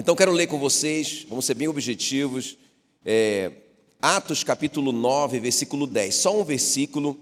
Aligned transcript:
Então 0.00 0.16
quero 0.16 0.32
ler 0.32 0.46
com 0.46 0.58
vocês, 0.58 1.26
vamos 1.28 1.44
ser 1.44 1.52
bem 1.52 1.68
objetivos, 1.68 2.56
é, 3.04 3.52
Atos 4.00 4.42
capítulo 4.42 4.92
9, 4.92 5.38
versículo 5.38 5.86
10. 5.86 6.14
Só 6.14 6.40
um 6.40 6.42
versículo, 6.42 7.20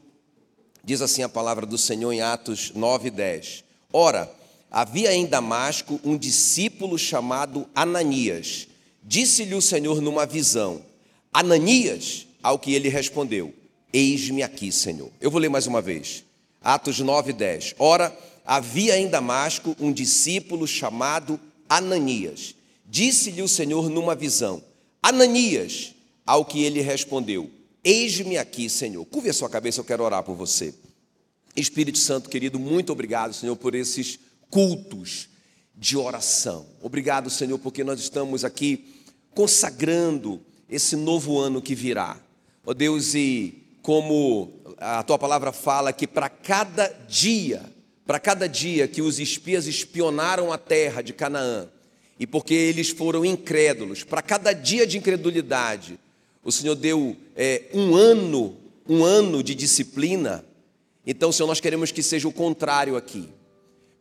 diz 0.85 1.03
assim 1.03 1.25
a 1.25 1.29
palavra 1.29 1.67
do 1.67 1.77
Senhor 1.77 2.13
em 2.13 2.21
Atos 2.21 2.71
9, 2.73 3.11
10. 3.11 3.65
Ora, 3.93 4.33
havia 4.71 5.13
em 5.13 5.27
Damasco 5.27 5.99
um 6.05 6.17
discípulo 6.17 6.97
chamado 6.97 7.67
Ananias. 7.75 8.69
Disse-lhe 9.03 9.57
o 9.57 9.61
Senhor 9.61 10.01
numa 10.01 10.25
visão: 10.25 10.81
Ananias, 11.33 12.29
ao 12.41 12.61
que 12.61 12.73
ele 12.75 12.89
respondeu: 12.89 13.53
Eis-me 13.93 14.41
aqui, 14.41 14.71
Senhor. 14.71 15.11
Eu 15.21 15.33
vou 15.33 15.41
ler 15.41 15.49
mais 15.49 15.67
uma 15.67 15.83
vez. 15.83 16.23
Atos 16.63 17.01
9, 17.01 17.33
10. 17.33 17.75
Ora, 17.77 18.17
havia 18.47 18.97
em 18.97 19.09
Damasco 19.09 19.75
um 19.81 19.93
discípulo 19.93 20.65
chamado 20.65 21.41
Ananias. 21.69 22.55
Disse-lhe 22.89 23.43
o 23.43 23.49
Senhor 23.49 23.91
numa 23.91 24.15
visão: 24.15 24.63
Ananias, 25.03 25.95
ao 26.27 26.45
que 26.45 26.65
ele 26.65 26.81
respondeu: 26.81 27.51
Eis-me 27.85 28.39
aqui, 28.39 28.69
Senhor. 28.71 29.05
Curve 29.05 29.29
a 29.29 29.35
sua 29.35 29.51
cabeça, 29.51 29.81
eu 29.81 29.85
quero 29.85 30.03
orar 30.03 30.23
por 30.23 30.35
você. 30.35 30.75
Espírito 31.55 31.99
Santo 31.99 32.31
querido, 32.31 32.59
muito 32.59 32.93
obrigado, 32.93 33.35
Senhor, 33.35 33.57
por 33.57 33.75
esses 33.75 34.19
cultos 34.49 35.29
de 35.77 35.97
oração. 35.97 36.67
Obrigado, 36.81 37.29
Senhor, 37.29 37.59
porque 37.59 37.85
nós 37.85 38.01
estamos 38.01 38.45
aqui 38.45 39.03
consagrando 39.35 40.41
esse 40.69 40.97
novo 40.97 41.39
ano 41.39 41.61
que 41.61 41.75
virá. 41.75 42.19
Ó 42.65 42.71
oh 42.71 42.75
Deus, 42.75 43.15
e 43.15 43.63
como 43.83 44.63
a 44.79 45.03
tua 45.03 45.19
palavra 45.19 45.53
fala 45.53 45.93
que 45.93 46.07
para 46.07 46.29
cada 46.29 46.89
dia, 47.09 47.63
para 48.07 48.19
cada 48.19 48.49
dia 48.49 48.89
que 48.89 49.03
os 49.03 49.19
espias 49.19 49.67
espionaram 49.67 50.53
a 50.53 50.59
terra 50.59 51.03
de 51.03 51.13
Canaã, 51.13 51.69
e 52.19 52.27
porque 52.27 52.55
eles 52.55 52.91
foram 52.91 53.25
incrédulos, 53.25 54.03
para 54.03 54.21
cada 54.21 54.53
dia 54.53 54.87
de 54.87 54.99
incredulidade, 54.99 55.99
o 56.43 56.51
Senhor 56.51 56.75
deu 56.75 57.17
é, 57.37 57.67
um 57.73 57.95
ano, 57.95 58.57
um 58.89 59.05
ano 59.05 59.43
de 59.43 59.55
disciplina. 59.55 60.45
Então, 61.07 61.31
Senhor, 61.31 61.47
nós 61.47 61.61
queremos 61.61 61.93
que 61.93 62.03
seja 62.03 62.27
o 62.27 62.33
contrário 62.33 62.97
aqui. 62.97 63.29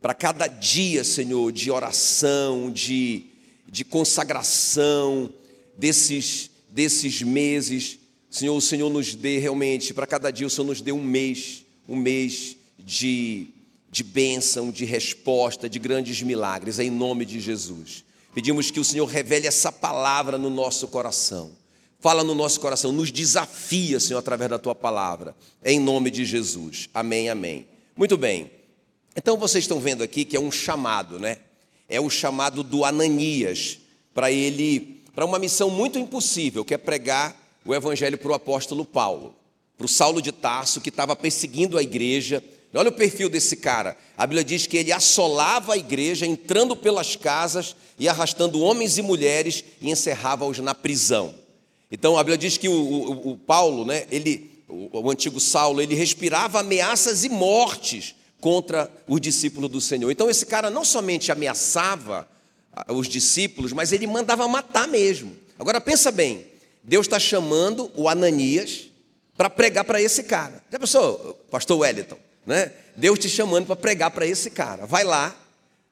Para 0.00 0.14
cada 0.14 0.46
dia, 0.46 1.04
Senhor, 1.04 1.52
de 1.52 1.70
oração, 1.70 2.70
de, 2.70 3.26
de 3.68 3.84
consagração 3.84 5.32
desses, 5.76 6.50
desses 6.70 7.22
meses, 7.22 7.98
Senhor, 8.30 8.56
o 8.56 8.60
Senhor 8.60 8.90
nos 8.90 9.14
dê 9.14 9.38
realmente, 9.38 9.94
para 9.94 10.06
cada 10.06 10.30
dia 10.30 10.46
o 10.46 10.50
Senhor 10.50 10.66
nos 10.66 10.80
dê 10.80 10.92
um 10.92 11.02
mês, 11.02 11.64
um 11.88 11.96
mês 11.96 12.56
de, 12.78 13.48
de 13.90 14.02
bênção, 14.02 14.70
de 14.70 14.84
resposta, 14.84 15.68
de 15.68 15.78
grandes 15.78 16.20
milagres, 16.22 16.78
em 16.78 16.90
nome 16.90 17.24
de 17.24 17.40
Jesus. 17.40 18.04
Pedimos 18.38 18.70
que 18.70 18.78
o 18.78 18.84
Senhor 18.84 19.04
revele 19.04 19.48
essa 19.48 19.72
palavra 19.72 20.38
no 20.38 20.48
nosso 20.48 20.86
coração. 20.86 21.50
Fala 21.98 22.22
no 22.22 22.36
nosso 22.36 22.60
coração, 22.60 22.92
nos 22.92 23.10
desafia, 23.10 23.98
Senhor, 23.98 24.20
através 24.20 24.48
da 24.48 24.60
tua 24.60 24.76
palavra, 24.76 25.34
em 25.64 25.80
nome 25.80 26.08
de 26.08 26.24
Jesus. 26.24 26.88
Amém, 26.94 27.28
amém. 27.28 27.66
Muito 27.96 28.16
bem. 28.16 28.48
Então 29.16 29.36
vocês 29.36 29.64
estão 29.64 29.80
vendo 29.80 30.04
aqui 30.04 30.24
que 30.24 30.36
é 30.36 30.40
um 30.40 30.52
chamado, 30.52 31.18
né? 31.18 31.38
É 31.88 32.00
o 32.00 32.08
chamado 32.08 32.62
do 32.62 32.84
Ananias 32.84 33.80
para 34.14 34.30
ele, 34.30 35.02
para 35.16 35.24
uma 35.24 35.40
missão 35.40 35.68
muito 35.68 35.98
impossível, 35.98 36.64
que 36.64 36.74
é 36.74 36.78
pregar 36.78 37.36
o 37.64 37.74
evangelho 37.74 38.16
para 38.16 38.30
o 38.30 38.34
apóstolo 38.34 38.84
Paulo, 38.84 39.34
para 39.76 39.86
o 39.86 39.88
Saulo 39.88 40.22
de 40.22 40.30
Tarso, 40.30 40.80
que 40.80 40.90
estava 40.90 41.16
perseguindo 41.16 41.76
a 41.76 41.82
igreja. 41.82 42.40
Olha 42.74 42.90
o 42.90 42.92
perfil 42.92 43.28
desse 43.30 43.56
cara. 43.56 43.96
A 44.16 44.26
Bíblia 44.26 44.44
diz 44.44 44.66
que 44.66 44.76
ele 44.76 44.92
assolava 44.92 45.72
a 45.72 45.76
igreja, 45.76 46.26
entrando 46.26 46.76
pelas 46.76 47.16
casas 47.16 47.74
e 47.98 48.08
arrastando 48.08 48.60
homens 48.60 48.98
e 48.98 49.02
mulheres 49.02 49.64
e 49.80 49.90
encerrava-os 49.90 50.58
na 50.58 50.74
prisão. 50.74 51.34
Então 51.90 52.18
a 52.18 52.22
Bíblia 52.22 52.36
diz 52.36 52.58
que 52.58 52.68
o, 52.68 52.72
o, 52.72 53.32
o 53.32 53.36
Paulo, 53.38 53.86
né, 53.86 54.06
ele, 54.10 54.50
o, 54.68 55.00
o 55.00 55.10
antigo 55.10 55.40
Saulo, 55.40 55.80
ele 55.80 55.94
respirava 55.94 56.60
ameaças 56.60 57.24
e 57.24 57.28
mortes 57.28 58.14
contra 58.40 58.90
os 59.06 59.20
discípulos 59.20 59.70
do 59.70 59.80
Senhor. 59.80 60.10
Então 60.10 60.28
esse 60.28 60.44
cara 60.44 60.70
não 60.70 60.84
somente 60.84 61.32
ameaçava 61.32 62.28
ah, 62.72 62.92
os 62.92 63.08
discípulos, 63.08 63.72
mas 63.72 63.92
ele 63.92 64.06
mandava 64.06 64.46
matar 64.46 64.86
mesmo. 64.86 65.34
Agora 65.58 65.80
pensa 65.80 66.12
bem, 66.12 66.46
Deus 66.84 67.06
está 67.06 67.18
chamando 67.18 67.90
o 67.96 68.08
Ananias 68.08 68.90
para 69.36 69.48
pregar 69.48 69.84
para 69.84 70.00
esse 70.00 70.24
cara. 70.24 70.62
Já 70.70 70.78
pensou, 70.78 71.38
pastor 71.50 71.78
Wellington, 71.78 72.18
né? 72.48 72.72
Deus 72.96 73.18
te 73.18 73.28
chamando 73.28 73.66
para 73.66 73.76
pregar 73.76 74.10
para 74.10 74.26
esse 74.26 74.50
cara. 74.50 74.86
Vai 74.86 75.04
lá, 75.04 75.36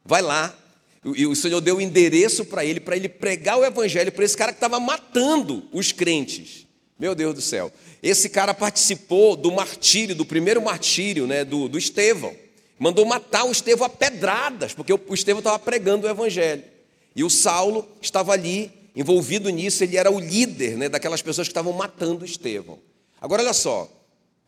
vai 0.02 0.22
lá. 0.22 0.56
E 1.04 1.26
o 1.26 1.36
Senhor 1.36 1.60
deu 1.60 1.76
o 1.76 1.80
endereço 1.80 2.46
para 2.46 2.64
ele, 2.64 2.80
para 2.80 2.96
ele 2.96 3.08
pregar 3.08 3.58
o 3.58 3.64
evangelho 3.64 4.10
para 4.10 4.24
esse 4.24 4.36
cara 4.36 4.52
que 4.52 4.56
estava 4.56 4.80
matando 4.80 5.68
os 5.70 5.92
crentes. 5.92 6.66
Meu 6.98 7.14
Deus 7.14 7.34
do 7.34 7.42
céu. 7.42 7.70
Esse 8.02 8.30
cara 8.30 8.54
participou 8.54 9.36
do 9.36 9.52
martírio, 9.52 10.14
do 10.14 10.24
primeiro 10.24 10.62
martírio 10.62 11.26
né, 11.26 11.44
do, 11.44 11.68
do 11.68 11.76
Estevão. 11.76 12.34
Mandou 12.78 13.04
matar 13.04 13.44
o 13.44 13.52
Estevão 13.52 13.86
a 13.86 13.90
pedradas, 13.90 14.72
porque 14.72 14.92
o 14.92 15.14
Estevão 15.14 15.40
estava 15.40 15.58
pregando 15.58 16.06
o 16.06 16.10
evangelho. 16.10 16.64
E 17.14 17.22
o 17.22 17.30
Saulo 17.30 17.86
estava 18.00 18.32
ali 18.32 18.72
envolvido 18.96 19.50
nisso, 19.50 19.84
ele 19.84 19.98
era 19.98 20.10
o 20.10 20.18
líder 20.18 20.78
né, 20.78 20.88
daquelas 20.88 21.20
pessoas 21.20 21.46
que 21.46 21.52
estavam 21.52 21.74
matando 21.74 22.24
Estevão. 22.24 22.78
Agora, 23.20 23.42
olha 23.42 23.52
só. 23.52 23.90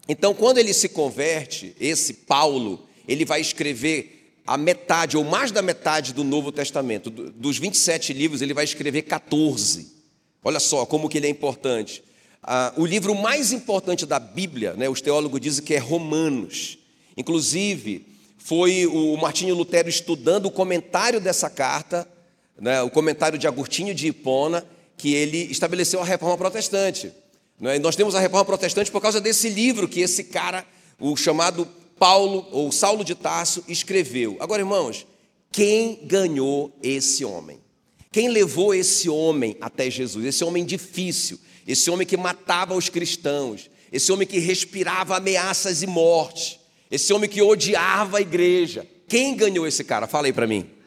Então, 0.09 0.33
quando 0.33 0.59
ele 0.59 0.73
se 0.73 0.89
converte, 0.89 1.77
esse 1.79 2.15
Paulo, 2.15 2.89
ele 3.07 3.25
vai 3.25 3.41
escrever 3.41 4.33
a 4.47 4.57
metade, 4.57 5.17
ou 5.17 5.25
mais 5.25 5.53
da 5.53 5.61
metade 5.61 6.15
do 6.15 6.25
Novo 6.25 6.51
Testamento. 6.51 7.11
Dos 7.11 7.59
27 7.59 8.15
livros, 8.15 8.41
ele 8.41 8.55
vai 8.55 8.65
escrever 8.65 9.03
14. 9.03 9.93
Olha 10.43 10.59
só 10.59 10.87
como 10.87 11.09
que 11.09 11.19
ele 11.19 11.27
é 11.27 11.31
importante. 11.31 12.03
Ah, 12.43 12.73
o 12.79 12.87
livro 12.87 13.15
mais 13.15 13.53
importante 13.53 14.07
da 14.07 14.19
Bíblia, 14.19 14.73
né, 14.73 14.89
os 14.89 15.03
teólogos 15.03 15.39
dizem 15.39 15.63
que 15.63 15.75
é 15.75 15.79
Romanos. 15.79 16.79
Inclusive, 17.15 18.07
foi 18.39 18.87
o 18.87 19.15
Martinho 19.19 19.55
Lutero 19.55 19.91
estudando 19.91 20.47
o 20.47 20.51
comentário 20.51 21.21
dessa 21.21 21.51
carta, 21.51 22.09
né, 22.59 22.81
o 22.81 22.89
comentário 22.89 23.39
de 23.39 23.47
Agostinho 23.47 23.95
de 23.95 24.07
Hipona, 24.07 24.65
que 24.97 25.13
ele 25.13 25.39
estabeleceu 25.51 26.01
a 26.01 26.05
reforma 26.05 26.39
protestante. 26.39 27.13
E 27.61 27.79
nós 27.79 27.97
temos 27.97 28.15
a 28.15 28.21
reforma 28.21 28.45
protestante 28.45 28.91
por 28.91 29.01
causa 29.01 29.21
desse 29.21 29.49
livro 29.49 29.89
que 29.89 30.01
esse 30.01 30.25
cara, 30.25 30.65
o 30.99 31.17
chamado 31.17 31.67
Paulo, 31.99 32.47
ou 32.53 32.71
Saulo 32.71 33.05
de 33.05 33.15
Tarso, 33.15 33.65
escreveu. 33.67 34.37
Agora, 34.39 34.63
irmãos, 34.63 35.07
quem 35.51 36.01
ganhou 36.05 36.73
esse 36.83 37.25
homem? 37.25 37.59
Quem 38.13 38.29
levou 38.29 38.75
esse 38.75 39.09
homem 39.09 39.57
até 39.61 39.91
Jesus? 39.91 40.25
Esse 40.25 40.45
homem 40.45 40.65
difícil, 40.65 41.39
esse 41.67 41.91
homem 41.91 42.07
que 42.07 42.17
matava 42.17 42.75
os 42.75 42.89
cristãos, 42.89 43.69
esse 43.91 44.13
homem 44.13 44.27
que 44.27 44.39
respirava 44.39 45.17
ameaças 45.17 45.83
e 45.83 45.87
morte, 45.87 46.61
esse 46.91 47.13
homem 47.13 47.29
que 47.29 47.43
odiava 47.43 48.19
a 48.19 48.21
igreja. 48.21 48.87
Quem 49.09 49.35
ganhou 49.35 49.67
esse 49.67 49.83
cara? 49.83 50.07
Fala 50.07 50.27
aí 50.27 50.33
para 50.33 50.47
mim 50.47 50.79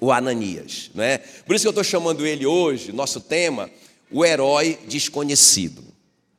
o 0.00 0.12
Ananias. 0.12 0.90
Não 0.94 1.02
é? 1.02 1.18
Por 1.18 1.54
isso 1.54 1.64
que 1.64 1.68
eu 1.68 1.70
estou 1.70 1.84
chamando 1.84 2.26
ele 2.26 2.46
hoje, 2.46 2.92
nosso 2.92 3.20
tema, 3.20 3.70
o 4.10 4.24
herói 4.24 4.78
desconhecido. 4.86 5.82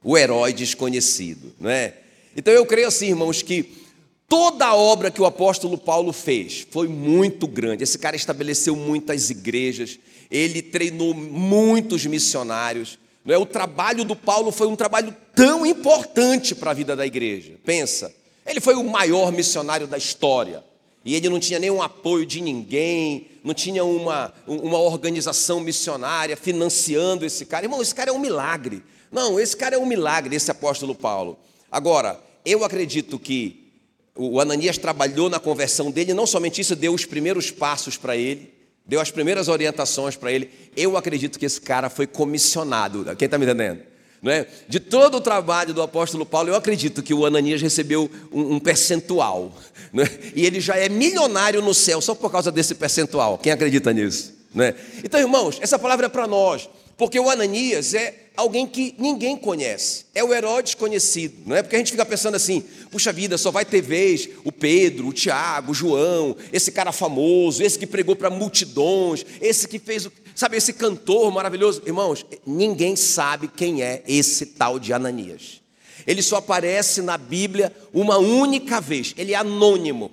O 0.03 0.17
herói 0.17 0.53
desconhecido. 0.53 1.53
Não 1.59 1.69
é? 1.69 1.93
Então 2.35 2.53
eu 2.53 2.65
creio 2.65 2.87
assim, 2.87 3.07
irmãos, 3.07 3.41
que 3.41 3.79
toda 4.27 4.65
a 4.65 4.75
obra 4.75 5.11
que 5.11 5.21
o 5.21 5.25
apóstolo 5.25 5.77
Paulo 5.77 6.13
fez 6.13 6.65
foi 6.69 6.87
muito 6.87 7.47
grande. 7.47 7.83
Esse 7.83 7.97
cara 7.97 8.15
estabeleceu 8.15 8.75
muitas 8.75 9.29
igrejas, 9.29 9.99
ele 10.29 10.61
treinou 10.61 11.13
muitos 11.13 12.05
missionários. 12.05 12.97
Não 13.25 13.33
é? 13.33 13.37
O 13.37 13.45
trabalho 13.45 14.05
do 14.05 14.15
Paulo 14.15 14.51
foi 14.51 14.67
um 14.67 14.75
trabalho 14.75 15.15
tão 15.35 15.65
importante 15.65 16.55
para 16.55 16.71
a 16.71 16.73
vida 16.73 16.95
da 16.95 17.05
igreja. 17.05 17.53
Pensa, 17.65 18.13
ele 18.45 18.59
foi 18.59 18.75
o 18.75 18.83
maior 18.83 19.31
missionário 19.31 19.87
da 19.87 19.97
história. 19.97 20.63
E 21.03 21.15
ele 21.15 21.29
não 21.29 21.39
tinha 21.39 21.59
nenhum 21.59 21.81
apoio 21.81 22.25
de 22.25 22.41
ninguém, 22.41 23.27
não 23.43 23.53
tinha 23.53 23.83
uma, 23.83 24.33
uma 24.47 24.77
organização 24.79 25.59
missionária 25.59 26.35
financiando 26.35 27.25
esse 27.25 27.45
cara. 27.45 27.65
Irmão, 27.65 27.81
esse 27.81 27.95
cara 27.95 28.09
é 28.09 28.13
um 28.13 28.19
milagre. 28.19 28.83
Não, 29.11 29.39
esse 29.39 29.55
cara 29.55 29.75
é 29.75 29.79
um 29.79 29.85
milagre, 29.85 30.35
esse 30.35 30.51
apóstolo 30.51 30.93
Paulo. 30.93 31.37
Agora, 31.71 32.19
eu 32.45 32.63
acredito 32.63 33.17
que 33.17 33.71
o 34.15 34.39
Ananias 34.39 34.77
trabalhou 34.77 35.29
na 35.29 35.39
conversão 35.39 35.89
dele, 35.89 36.13
não 36.13 36.27
somente 36.27 36.61
isso, 36.61 36.75
deu 36.75 36.93
os 36.93 37.05
primeiros 37.05 37.51
passos 37.51 37.95
para 37.97 38.17
ele, 38.17 38.53
deu 38.85 38.99
as 38.99 39.11
primeiras 39.11 39.47
orientações 39.47 40.15
para 40.15 40.31
ele. 40.31 40.49
Eu 40.75 40.97
acredito 40.97 41.39
que 41.39 41.45
esse 41.45 41.61
cara 41.61 41.89
foi 41.89 42.05
comissionado. 42.05 43.05
Quem 43.15 43.25
está 43.25 43.37
me 43.37 43.45
entendendo? 43.45 43.88
Não 44.21 44.31
é? 44.31 44.47
De 44.67 44.79
todo 44.79 45.17
o 45.17 45.21
trabalho 45.21 45.73
do 45.73 45.81
apóstolo 45.81 46.25
Paulo, 46.25 46.49
eu 46.49 46.55
acredito 46.55 47.01
que 47.01 47.13
o 47.13 47.25
Ananias 47.25 47.61
recebeu 47.61 48.09
um, 48.31 48.55
um 48.55 48.59
percentual. 48.59 49.51
É? 49.93 50.31
E 50.35 50.45
ele 50.45 50.59
já 50.59 50.75
é 50.75 50.89
milionário 50.89 51.61
no 51.61 51.73
céu 51.73 52.01
só 52.01 52.13
por 52.13 52.31
causa 52.31 52.51
desse 52.51 52.75
percentual. 52.75 53.37
Quem 53.37 53.51
acredita 53.51 53.91
nisso? 53.93 54.33
É? 54.57 54.75
Então, 55.03 55.19
irmãos, 55.19 55.57
essa 55.61 55.79
palavra 55.79 56.07
é 56.07 56.09
para 56.09 56.27
nós. 56.27 56.69
Porque 56.99 57.17
o 57.17 57.29
Ananias 57.29 57.93
é 57.93 58.13
alguém 58.35 58.67
que 58.67 58.93
ninguém 58.97 59.37
conhece, 59.37 60.05
é 60.13 60.21
o 60.21 60.33
herói 60.33 60.63
desconhecido, 60.63 61.35
não 61.45 61.55
é? 61.55 61.61
Porque 61.61 61.75
a 61.75 61.79
gente 61.79 61.91
fica 61.91 62.05
pensando 62.05 62.35
assim, 62.35 62.61
puxa 62.91 63.13
vida, 63.13 63.37
só 63.37 63.51
vai 63.51 63.63
ter 63.63 63.81
vez 63.81 64.27
o 64.43 64.51
Pedro, 64.51 65.07
o 65.07 65.13
Tiago, 65.13 65.71
o 65.71 65.75
João, 65.75 66.35
esse 66.51 66.73
cara 66.73 66.91
famoso, 66.91 67.63
esse 67.63 67.79
que 67.79 67.87
pregou 67.87 68.17
para 68.17 68.29
multidões, 68.29 69.25
esse 69.41 69.65
que 69.65 69.79
fez, 69.79 70.09
sabe, 70.39 70.55
esse 70.55 70.71
cantor 70.71 71.29
maravilhoso. 71.33 71.81
Irmãos, 71.85 72.25
ninguém 72.47 72.95
sabe 72.95 73.49
quem 73.49 73.83
é 73.83 74.01
esse 74.07 74.45
tal 74.45 74.79
de 74.79 74.93
Ananias. 74.93 75.59
Ele 76.07 76.23
só 76.23 76.37
aparece 76.37 77.01
na 77.01 77.17
Bíblia 77.17 77.75
uma 77.93 78.17
única 78.17 78.79
vez, 78.79 79.13
ele 79.17 79.33
é 79.33 79.35
anônimo, 79.35 80.09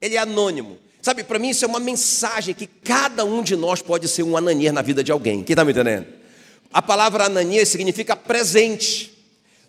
ele 0.00 0.14
é 0.14 0.18
anônimo. 0.18 0.78
Sabe, 1.02 1.24
para 1.24 1.40
mim 1.40 1.50
isso 1.50 1.64
é 1.64 1.68
uma 1.68 1.80
mensagem 1.80 2.54
que 2.54 2.68
cada 2.68 3.24
um 3.24 3.42
de 3.42 3.56
nós 3.56 3.82
pode 3.82 4.06
ser 4.06 4.22
um 4.22 4.36
Ananias 4.36 4.72
na 4.72 4.80
vida 4.80 5.02
de 5.02 5.10
alguém. 5.10 5.42
Quem 5.42 5.54
está 5.54 5.64
me 5.64 5.72
entendendo? 5.72 6.06
A 6.72 6.80
palavra 6.80 7.24
Ananias 7.24 7.68
significa 7.68 8.14
presente. 8.14 9.12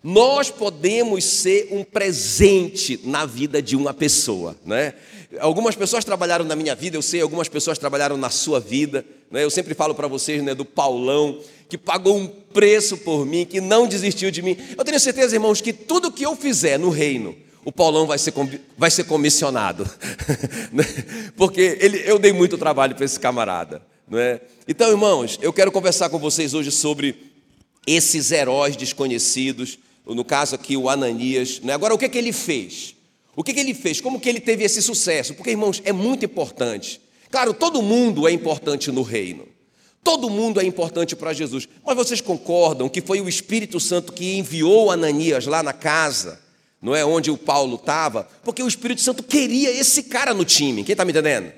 Nós 0.03 0.51
podemos 0.51 1.25
ser 1.25 1.69
um 1.71 1.83
presente 1.83 2.99
na 3.03 3.25
vida 3.25 3.59
de 3.59 3.75
uma 3.75 3.91
pessoa, 3.91 4.55
né? 4.63 4.93
Algumas 5.39 5.75
pessoas 5.75 6.03
trabalharam 6.03 6.45
na 6.45 6.55
minha 6.55 6.75
vida, 6.75 6.97
eu 6.97 7.01
sei, 7.01 7.21
algumas 7.21 7.47
pessoas 7.47 7.77
trabalharam 7.77 8.17
na 8.17 8.29
sua 8.29 8.59
vida, 8.59 9.05
né? 9.31 9.43
Eu 9.43 9.49
sempre 9.49 9.73
falo 9.73 9.95
para 9.95 10.07
vocês, 10.07 10.43
né, 10.43 10.53
do 10.53 10.65
Paulão, 10.65 11.39
que 11.67 11.77
pagou 11.77 12.17
um 12.17 12.27
preço 12.27 12.97
por 12.97 13.25
mim, 13.25 13.45
que 13.45 13.59
não 13.59 13.87
desistiu 13.87 14.31
de 14.31 14.41
mim. 14.41 14.57
Eu 14.77 14.83
tenho 14.83 14.99
certeza, 14.99 15.35
irmãos, 15.35 15.61
que 15.61 15.73
tudo 15.73 16.11
que 16.11 16.25
eu 16.25 16.35
fizer 16.35 16.77
no 16.77 16.89
reino, 16.89 17.35
o 17.63 17.71
Paulão 17.71 18.05
vai 18.05 18.17
ser, 18.17 18.33
vai 18.77 18.91
ser 18.91 19.05
comissionado, 19.05 19.89
né? 20.71 20.85
porque 21.35 21.77
ele, 21.81 22.03
eu 22.05 22.19
dei 22.19 22.31
muito 22.31 22.57
trabalho 22.57 22.95
para 22.95 23.05
esse 23.05 23.19
camarada. 23.19 23.81
Não 24.07 24.19
é? 24.19 24.39
Então, 24.67 24.89
irmãos, 24.89 25.39
eu 25.41 25.51
quero 25.51 25.71
conversar 25.71 26.09
com 26.09 26.19
vocês 26.19 26.53
hoje 26.53 26.71
sobre 26.71 27.33
esses 27.87 28.31
heróis 28.31 28.75
desconhecidos, 28.75 29.79
no 30.05 30.23
caso 30.23 30.55
aqui 30.55 30.77
o 30.77 30.89
Ananias. 30.89 31.59
Né? 31.61 31.73
Agora, 31.73 31.93
o 31.93 31.97
que, 31.97 32.05
é 32.05 32.09
que 32.09 32.17
ele 32.17 32.31
fez? 32.31 32.94
O 33.35 33.43
que, 33.43 33.53
que 33.53 33.59
ele 33.59 33.73
fez? 33.73 33.99
Como 33.99 34.19
que 34.19 34.29
ele 34.29 34.39
teve 34.39 34.63
esse 34.63 34.81
sucesso? 34.81 35.33
Porque, 35.33 35.51
irmãos, 35.51 35.81
é 35.83 35.91
muito 35.91 36.23
importante. 36.25 37.01
Claro, 37.29 37.53
todo 37.53 37.81
mundo 37.81 38.27
é 38.27 38.31
importante 38.31 38.91
no 38.91 39.01
reino. 39.01 39.47
Todo 40.03 40.29
mundo 40.29 40.61
é 40.61 40.63
importante 40.63 41.15
para 41.15 41.33
Jesus. 41.33 41.67
Mas 41.85 41.95
vocês 41.95 42.21
concordam 42.21 42.87
que 42.87 43.01
foi 43.01 43.19
o 43.19 43.27
Espírito 43.27 43.79
Santo 43.79 44.13
que 44.13 44.37
enviou 44.37 44.91
Ananias 44.91 45.47
lá 45.47 45.63
na 45.63 45.73
casa, 45.73 46.39
não 46.81 46.95
é 46.95 47.03
onde 47.03 47.31
o 47.31 47.37
Paulo 47.37 47.75
estava? 47.75 48.27
Porque 48.43 48.61
o 48.61 48.67
Espírito 48.67 49.01
Santo 49.01 49.23
queria 49.23 49.71
esse 49.71 50.03
cara 50.03 50.33
no 50.33 50.45
time. 50.45 50.83
Quem 50.83 50.93
está 50.93 51.03
me 51.03 51.11
entendendo? 51.11 51.51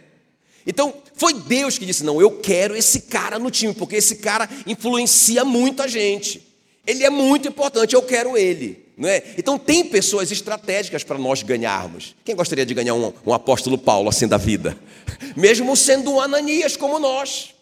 Então, 0.66 0.94
foi 1.14 1.34
Deus 1.34 1.78
que 1.78 1.86
disse: 1.86 2.04
Não, 2.04 2.22
eu 2.22 2.32
quero 2.40 2.76
esse 2.76 3.02
cara 3.02 3.38
no 3.38 3.52
time, 3.52 3.74
porque 3.74 3.98
esse 3.98 4.16
cara 4.16 4.50
influencia 4.66 5.44
muito 5.44 5.84
a 5.84 5.88
gente. 5.88 6.42
Ele 6.86 7.04
é 7.04 7.10
muito 7.10 7.50
importante, 7.50 7.94
eu 7.94 8.02
quero 8.02 8.38
ele. 8.38 8.87
Não 8.98 9.08
é? 9.08 9.24
Então, 9.38 9.60
tem 9.60 9.86
pessoas 9.86 10.32
estratégicas 10.32 11.04
para 11.04 11.20
nós 11.20 11.44
ganharmos. 11.44 12.16
Quem 12.26 12.36
gostaria 12.36 12.66
de 12.66 12.74
ganhar 12.74 12.96
um, 12.96 13.14
um 13.26 13.32
apóstolo 13.32 13.78
Paulo 13.78 14.10
assim 14.10 14.28
da 14.28 14.38
vida? 14.38 14.76
Mesmo 15.38 15.78
sendo 15.78 16.12
um 16.12 16.20
Ananias 16.20 16.76
como 16.76 16.98
nós, 16.98 17.54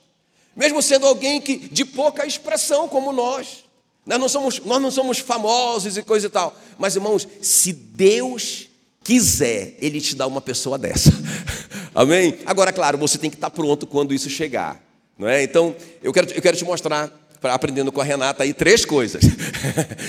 mesmo 0.55 0.81
sendo 0.81 1.05
alguém 1.05 1.41
que 1.41 1.57
de 1.57 1.83
pouca 1.83 2.25
expressão 2.25 2.87
como 2.87 3.11
nós. 3.11 3.65
Nós 4.05 4.19
não 4.19 4.29
somos, 4.29 4.59
nós 4.59 4.81
não 4.81 4.89
somos 4.89 5.19
famosos 5.19 5.97
e 5.97 6.03
coisa 6.03 6.27
e 6.27 6.29
tal. 6.29 6.55
Mas, 6.77 6.95
irmãos, 6.95 7.27
se 7.41 7.73
Deus 7.73 8.67
quiser, 9.03 9.75
Ele 9.79 9.99
te 9.99 10.15
dá 10.15 10.25
uma 10.25 10.39
pessoa 10.39 10.77
dessa. 10.77 11.11
Amém? 11.93 12.39
Agora, 12.45 12.71
claro, 12.71 12.97
você 12.97 13.17
tem 13.17 13.29
que 13.29 13.35
estar 13.35 13.49
pronto 13.49 13.85
quando 13.85 14.13
isso 14.13 14.29
chegar. 14.29 14.81
Não 15.17 15.27
é? 15.27 15.43
Então, 15.43 15.75
eu 16.01 16.13
quero, 16.13 16.31
eu 16.31 16.41
quero 16.41 16.55
te 16.55 16.63
mostrar, 16.63 17.11
aprendendo 17.43 17.91
com 17.91 18.01
a 18.01 18.03
Renata, 18.03 18.43
aí 18.43 18.53
três 18.53 18.85
coisas. 18.85 19.23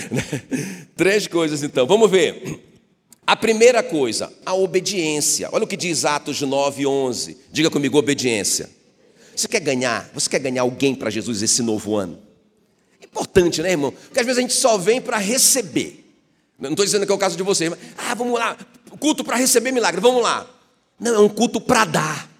três 0.95 1.27
coisas, 1.27 1.63
então. 1.63 1.85
Vamos 1.85 2.09
ver. 2.09 2.63
A 3.25 3.35
primeira 3.35 3.83
coisa, 3.83 4.31
a 4.45 4.53
obediência. 4.53 5.49
Olha 5.51 5.65
o 5.65 5.67
que 5.67 5.75
diz 5.75 6.05
Atos 6.05 6.41
9, 6.41 6.87
11. 6.87 7.37
Diga 7.51 7.69
comigo, 7.69 7.97
obediência. 7.97 8.69
Você 9.35 9.47
quer 9.47 9.59
ganhar? 9.59 10.09
Você 10.13 10.29
quer 10.29 10.39
ganhar 10.39 10.61
alguém 10.61 10.95
para 10.95 11.09
Jesus 11.09 11.41
esse 11.41 11.61
novo 11.61 11.95
ano? 11.95 12.17
É 13.01 13.05
importante, 13.05 13.61
né, 13.61 13.71
irmão? 13.71 13.91
Porque 13.91 14.19
às 14.19 14.25
vezes 14.25 14.39
a 14.39 14.41
gente 14.41 14.53
só 14.53 14.77
vem 14.77 15.01
para 15.01 15.17
receber. 15.17 16.05
Não 16.57 16.71
estou 16.71 16.85
dizendo 16.85 17.05
que 17.05 17.11
é 17.11 17.15
o 17.15 17.19
caso 17.19 17.37
de 17.37 17.43
você, 17.43 17.69
mas, 17.69 17.79
ah, 17.97 18.15
vamos 18.15 18.39
lá, 18.39 18.57
culto 18.99 19.23
para 19.23 19.35
receber 19.35 19.71
milagre, 19.71 20.01
vamos 20.01 20.23
lá. 20.23 20.49
Não, 20.99 21.13
é 21.13 21.19
um 21.19 21.29
culto 21.29 21.61
para 21.61 21.85
dar. 21.85 22.36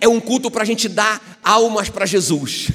É 0.00 0.06
um 0.06 0.20
culto 0.20 0.50
para 0.50 0.62
a 0.62 0.66
gente 0.66 0.88
dar 0.88 1.40
almas 1.42 1.88
para 1.88 2.04
Jesus, 2.04 2.68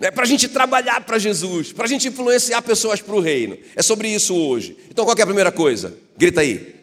é 0.00 0.10
para 0.10 0.22
a 0.22 0.26
gente 0.26 0.48
trabalhar 0.48 1.00
para 1.04 1.18
Jesus, 1.18 1.72
para 1.72 1.86
a 1.86 1.88
gente 1.88 2.06
influenciar 2.06 2.62
pessoas 2.62 3.00
para 3.00 3.14
o 3.14 3.20
reino. 3.20 3.58
É 3.74 3.82
sobre 3.82 4.08
isso 4.08 4.34
hoje. 4.34 4.76
Então 4.88 5.04
qual 5.04 5.16
é 5.18 5.22
a 5.22 5.26
primeira 5.26 5.50
coisa? 5.50 5.96
Grita 6.16 6.40
aí. 6.40 6.76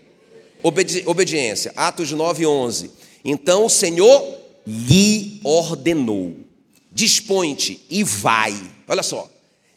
Obedi 0.62 1.04
obediência. 1.06 1.72
Atos 1.76 2.12
9, 2.12 2.46
11. 2.46 2.92
Então 3.24 3.66
o 3.66 3.70
Senhor 3.70 4.38
lhe 4.68 5.40
ordenou: 5.44 6.36
dispõe-te 6.92 7.86
e 7.90 8.04
vai. 8.04 8.56
Olha 8.88 9.04
só. 9.04 9.30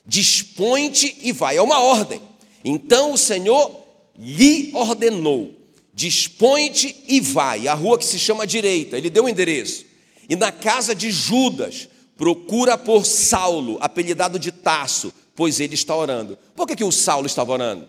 Dispõe-te 0.04 1.16
e 1.22 1.30
vai. 1.30 1.56
É 1.56 1.62
uma 1.62 1.78
ordem. 1.78 2.20
Então 2.64 3.12
o 3.12 3.18
Senhor 3.18 3.84
lhe 4.18 4.72
ordenou: 4.74 5.54
Dispõe-te 5.94 7.04
e 7.06 7.20
vai. 7.20 7.68
A 7.68 7.74
rua 7.74 7.98
que 7.98 8.04
se 8.04 8.18
chama 8.18 8.46
direita, 8.46 8.96
ele 8.96 9.10
deu 9.10 9.24
o 9.24 9.26
um 9.26 9.28
endereço. 9.28 9.91
E 10.32 10.36
na 10.36 10.50
casa 10.50 10.94
de 10.94 11.10
Judas, 11.10 11.90
procura 12.16 12.78
por 12.78 13.04
Saulo, 13.04 13.76
apelidado 13.82 14.38
de 14.38 14.50
Tasso, 14.50 15.12
pois 15.36 15.60
ele 15.60 15.74
está 15.74 15.94
orando. 15.94 16.38
Por 16.56 16.66
que, 16.66 16.74
que 16.74 16.82
o 16.82 16.90
Saulo 16.90 17.26
estava 17.26 17.52
orando? 17.52 17.86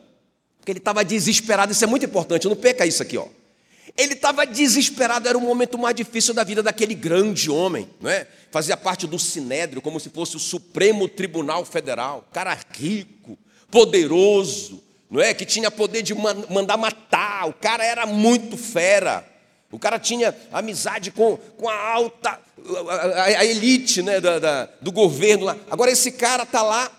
Porque 0.58 0.74
ele 0.74 0.80
estava 0.80 1.06
desesperado, 1.06 1.72
isso 1.72 1.86
é 1.86 1.88
muito 1.88 2.06
importante, 2.06 2.46
não 2.50 2.56
peca 2.58 2.86
isso 2.86 3.02
aqui, 3.02 3.18
ó. 3.18 3.28
Ele 3.96 4.12
estava 4.12 4.46
desesperado, 4.46 5.30
era 5.30 5.38
o 5.38 5.42
momento 5.42 5.78
mais 5.78 5.96
difícil 5.96 6.34
da 6.34 6.44
vida 6.44 6.62
daquele 6.62 6.94
grande 6.94 7.50
homem, 7.50 7.88
não 8.02 8.10
é? 8.10 8.28
Fazia 8.52 8.76
parte 8.76 9.08
do 9.08 9.18
Sinédrio, 9.18 9.82
como 9.82 9.98
se 9.98 10.10
fosse 10.10 10.36
o 10.36 10.40
Supremo 10.40 11.08
Tribunal 11.08 11.64
Federal, 11.64 12.28
cara 12.34 12.60
rico, 12.74 13.40
poderoso, 13.72 14.84
não 15.10 15.22
é? 15.22 15.34
Que 15.34 15.46
tinha 15.46 15.72
poder 15.72 16.02
de 16.02 16.14
mandar 16.14 16.76
matar, 16.76 17.48
o 17.48 17.54
cara 17.54 17.86
era 17.86 18.06
muito 18.06 18.58
fera. 18.58 19.32
O 19.74 19.80
cara 19.80 19.98
tinha 19.98 20.36
amizade 20.52 21.10
com, 21.10 21.36
com 21.58 21.68
a 21.68 21.76
alta, 21.94 22.40
a, 22.88 23.24
a 23.24 23.44
elite 23.46 24.04
né, 24.04 24.22
da, 24.22 24.38
da, 24.38 24.70
do 24.80 24.92
governo 24.92 25.46
lá. 25.46 25.58
Agora 25.70 25.90
esse 25.90 26.12
cara 26.12 26.44
está 26.44 26.62
lá 26.62 26.92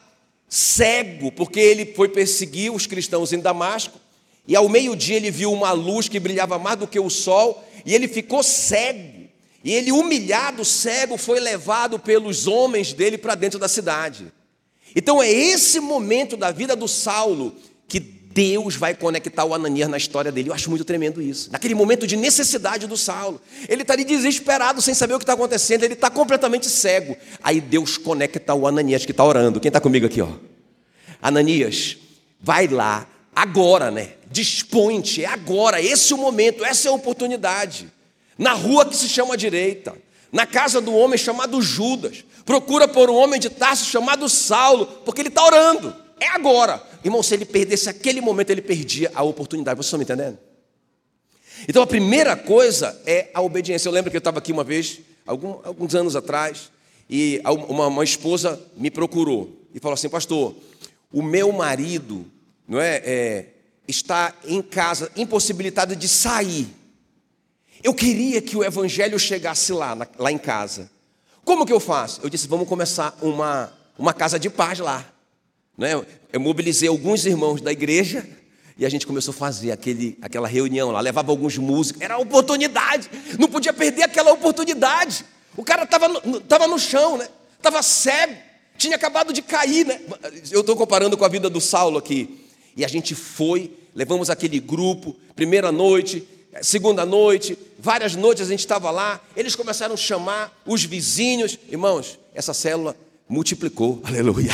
cego, 0.49 1.31
porque 1.31 1.61
ele 1.61 1.95
foi 1.95 2.09
perseguir 2.09 2.73
os 2.73 2.85
cristãos 2.85 3.33
em 3.33 3.39
Damasco, 3.39 4.01
e 4.47 4.57
ao 4.57 4.69
meio-dia 4.69 5.15
ele 5.17 5.31
viu 5.31 5.53
uma 5.53 5.71
luz 5.71 6.09
que 6.09 6.19
brilhava 6.19 6.59
mais 6.59 6.77
do 6.77 6.89
que 6.89 6.99
o 6.99 7.09
sol, 7.09 7.65
e 7.87 7.95
ele 7.95 8.09
ficou 8.09 8.43
cego. 8.43 9.29
E 9.63 9.73
ele, 9.73 9.93
humilhado, 9.93 10.65
cego, 10.65 11.17
foi 11.17 11.39
levado 11.39 11.99
pelos 12.01 12.49
homens 12.49 12.93
dele 12.93 13.17
para 13.17 13.37
dentro 13.37 13.59
da 13.59 13.69
cidade. 13.69 14.33
Então 14.97 15.23
é 15.23 15.31
esse 15.31 15.79
momento 15.79 16.37
da 16.37 16.51
vida 16.51 16.75
do 16.75 16.89
Saulo 16.89 17.55
que 17.87 18.01
Deus 18.35 18.75
vai 18.75 18.97
conectar 18.97 19.45
o 19.45 19.55
Ananias 19.55 19.89
na 19.89 19.97
história 19.97 20.33
dele. 20.33 20.51
Eu 20.51 20.55
acho 20.55 20.69
muito 20.69 20.85
tremendo 20.85 21.23
isso. 21.23 21.53
Naquele 21.53 21.73
momento 21.73 22.05
de 22.05 22.17
necessidade 22.17 22.89
do 22.89 22.97
Saulo, 22.97 23.41
ele 23.69 23.83
está 23.83 23.95
ali 23.95 24.05
desesperado, 24.05 24.83
sem 24.83 24.93
saber 24.93 25.15
o 25.15 25.19
que 25.19 25.23
está 25.23 25.35
acontecendo, 25.35 25.85
ele 25.85 25.95
está 25.95 26.11
completamente 26.11 26.69
cego. 26.69 27.17
Aí 27.41 27.61
Deus 27.61 27.97
conecta 27.97 28.53
o 28.53 28.67
Ananias 28.67 29.07
que 29.07 29.13
está 29.13 29.25
orando. 29.25 29.61
Quem 29.61 29.69
está 29.69 29.81
comigo 29.81 30.05
aqui, 30.05 30.21
ó? 30.21 30.31
Ananias, 31.23 31.97
vai 32.41 32.67
lá, 32.67 33.07
agora, 33.35 33.93
né? 33.93 34.15
Dispõe-te, 34.29 35.23
é 35.23 35.29
agora, 35.29 35.81
esse 35.81 36.13
é 36.13 36.17
o 36.17 36.19
momento, 36.19 36.65
essa 36.65 36.89
é 36.89 36.91
a 36.91 36.95
oportunidade. 36.95 37.89
Na 38.37 38.53
rua 38.53 38.85
que 38.85 38.97
se 38.97 39.09
chama 39.09 39.37
direita, 39.37 39.95
na 40.33 40.45
casa 40.45 40.81
do 40.81 40.93
homem 40.93 41.17
chamado 41.17 41.63
Judas, 41.63 42.25
procura 42.45 42.89
por 42.89 43.09
um 43.09 43.15
homem 43.15 43.39
de 43.39 43.49
Tarso 43.49 43.85
chamado 43.85 44.29
Saulo, 44.29 44.87
porque 45.05 45.21
ele 45.21 45.29
está 45.29 45.47
orando. 45.47 45.95
É 46.19 46.27
agora. 46.27 46.83
Irmão, 47.05 47.23
se 47.23 47.35
ele 47.35 47.45
perdesse 47.45 47.91
aquele 47.91 48.23
momento, 48.23 48.49
ele 48.49 48.63
perdia 48.63 49.13
a 49.15 49.23
oportunidade. 49.23 49.77
Vocês 49.77 49.87
estão 49.87 49.99
me 49.99 50.05
entendendo? 50.05 50.39
Então 51.69 51.83
a 51.83 51.87
primeira 51.87 52.35
coisa 52.35 52.99
é 53.05 53.29
a 53.35 53.43
obediência. 53.43 53.89
Eu 53.89 53.93
lembro 53.93 54.11
que 54.11 54.17
eu 54.17 54.21
estava 54.21 54.39
aqui 54.39 54.53
uma 54.53 54.65
vez, 54.65 55.01
algum, 55.27 55.61
alguns 55.63 55.95
anos 55.95 56.17
atrás, 56.17 56.73
e 57.09 57.43
uma, 57.69 57.89
uma, 57.89 58.05
esposa 58.05 58.61
me 58.77 58.91
procurou 58.91 59.55
e 59.75 59.79
falou 59.79 59.95
assim: 59.95 60.09
Pastor, 60.09 60.57
o 61.13 61.23
meu 61.23 61.53
marido 61.53 62.25
não 62.67 62.81
é, 62.81 63.03
é 63.05 63.47
está 63.87 64.35
em 64.47 64.63
casa, 64.63 65.11
impossibilitado 65.15 65.95
de 65.95 66.09
sair. 66.09 66.67
Eu 67.83 67.93
queria 67.93 68.41
que 68.41 68.57
o 68.57 68.65
evangelho 68.65 69.19
chegasse 69.19 69.73
lá, 69.75 69.95
lá 70.19 70.33
em 70.33 70.39
casa. 70.39 70.91
Como 71.45 71.67
que 71.67 71.73
eu 71.73 71.81
faço? 71.81 72.21
Eu 72.23 72.31
disse: 72.31 72.49
Vamos 72.49 72.67
começar 72.67 73.15
uma, 73.21 73.71
uma 73.99 74.15
casa 74.15 74.39
de 74.39 74.49
paz 74.49 74.79
lá. 74.79 75.14
Né? 75.77 76.05
Eu 76.33 76.41
mobilizei 76.41 76.89
alguns 76.89 77.25
irmãos 77.27 77.61
da 77.61 77.73
igreja 77.73 78.27
e 78.77 78.85
a 78.85 78.89
gente 78.89 79.07
começou 79.07 79.33
a 79.33 79.37
fazer 79.37 79.71
aquele, 79.71 80.19
aquela 80.21 80.49
reunião 80.49 80.91
lá, 80.91 81.01
levava 81.01 81.31
alguns 81.31 81.57
músicos, 81.59 82.03
era 82.03 82.19
oportunidade, 82.19 83.09
não 83.39 83.49
podia 83.49 83.73
perder 83.73 84.03
aquela 84.03 84.33
oportunidade. 84.33 85.25
O 85.57 85.63
cara 85.63 85.85
estava 85.85 86.09
no, 86.09 86.41
tava 86.41 86.67
no 86.67 86.79
chão, 86.79 87.17
né? 87.17 87.29
Estava 87.57 87.83
cego. 87.83 88.35
tinha 88.77 88.97
acabado 88.97 89.33
de 89.33 89.41
cair, 89.41 89.87
né? 89.87 90.01
Eu 90.51 90.61
estou 90.61 90.77
comparando 90.77 91.17
com 91.17 91.25
a 91.25 91.29
vida 91.29 91.49
do 91.49 91.61
Saulo 91.61 91.99
aqui. 91.99 92.45
E 92.77 92.85
a 92.85 92.89
gente 92.89 93.15
foi, 93.15 93.73
levamos 93.95 94.29
aquele 94.29 94.59
grupo, 94.59 95.15
primeira 95.37 95.71
noite, 95.71 96.27
segunda 96.61 97.07
noite, 97.07 97.57
várias 97.79 98.17
noites 98.17 98.47
a 98.47 98.51
gente 98.51 98.61
estava 98.61 98.91
lá. 98.91 99.21
Eles 99.37 99.55
começaram 99.55 99.95
a 99.95 99.97
chamar 99.97 100.53
os 100.67 100.85
vizinhos. 100.85 101.57
Irmãos, 101.69 102.19
essa 102.35 102.53
célula 102.53 102.97
multiplicou, 103.29 104.01
aleluia. 104.05 104.53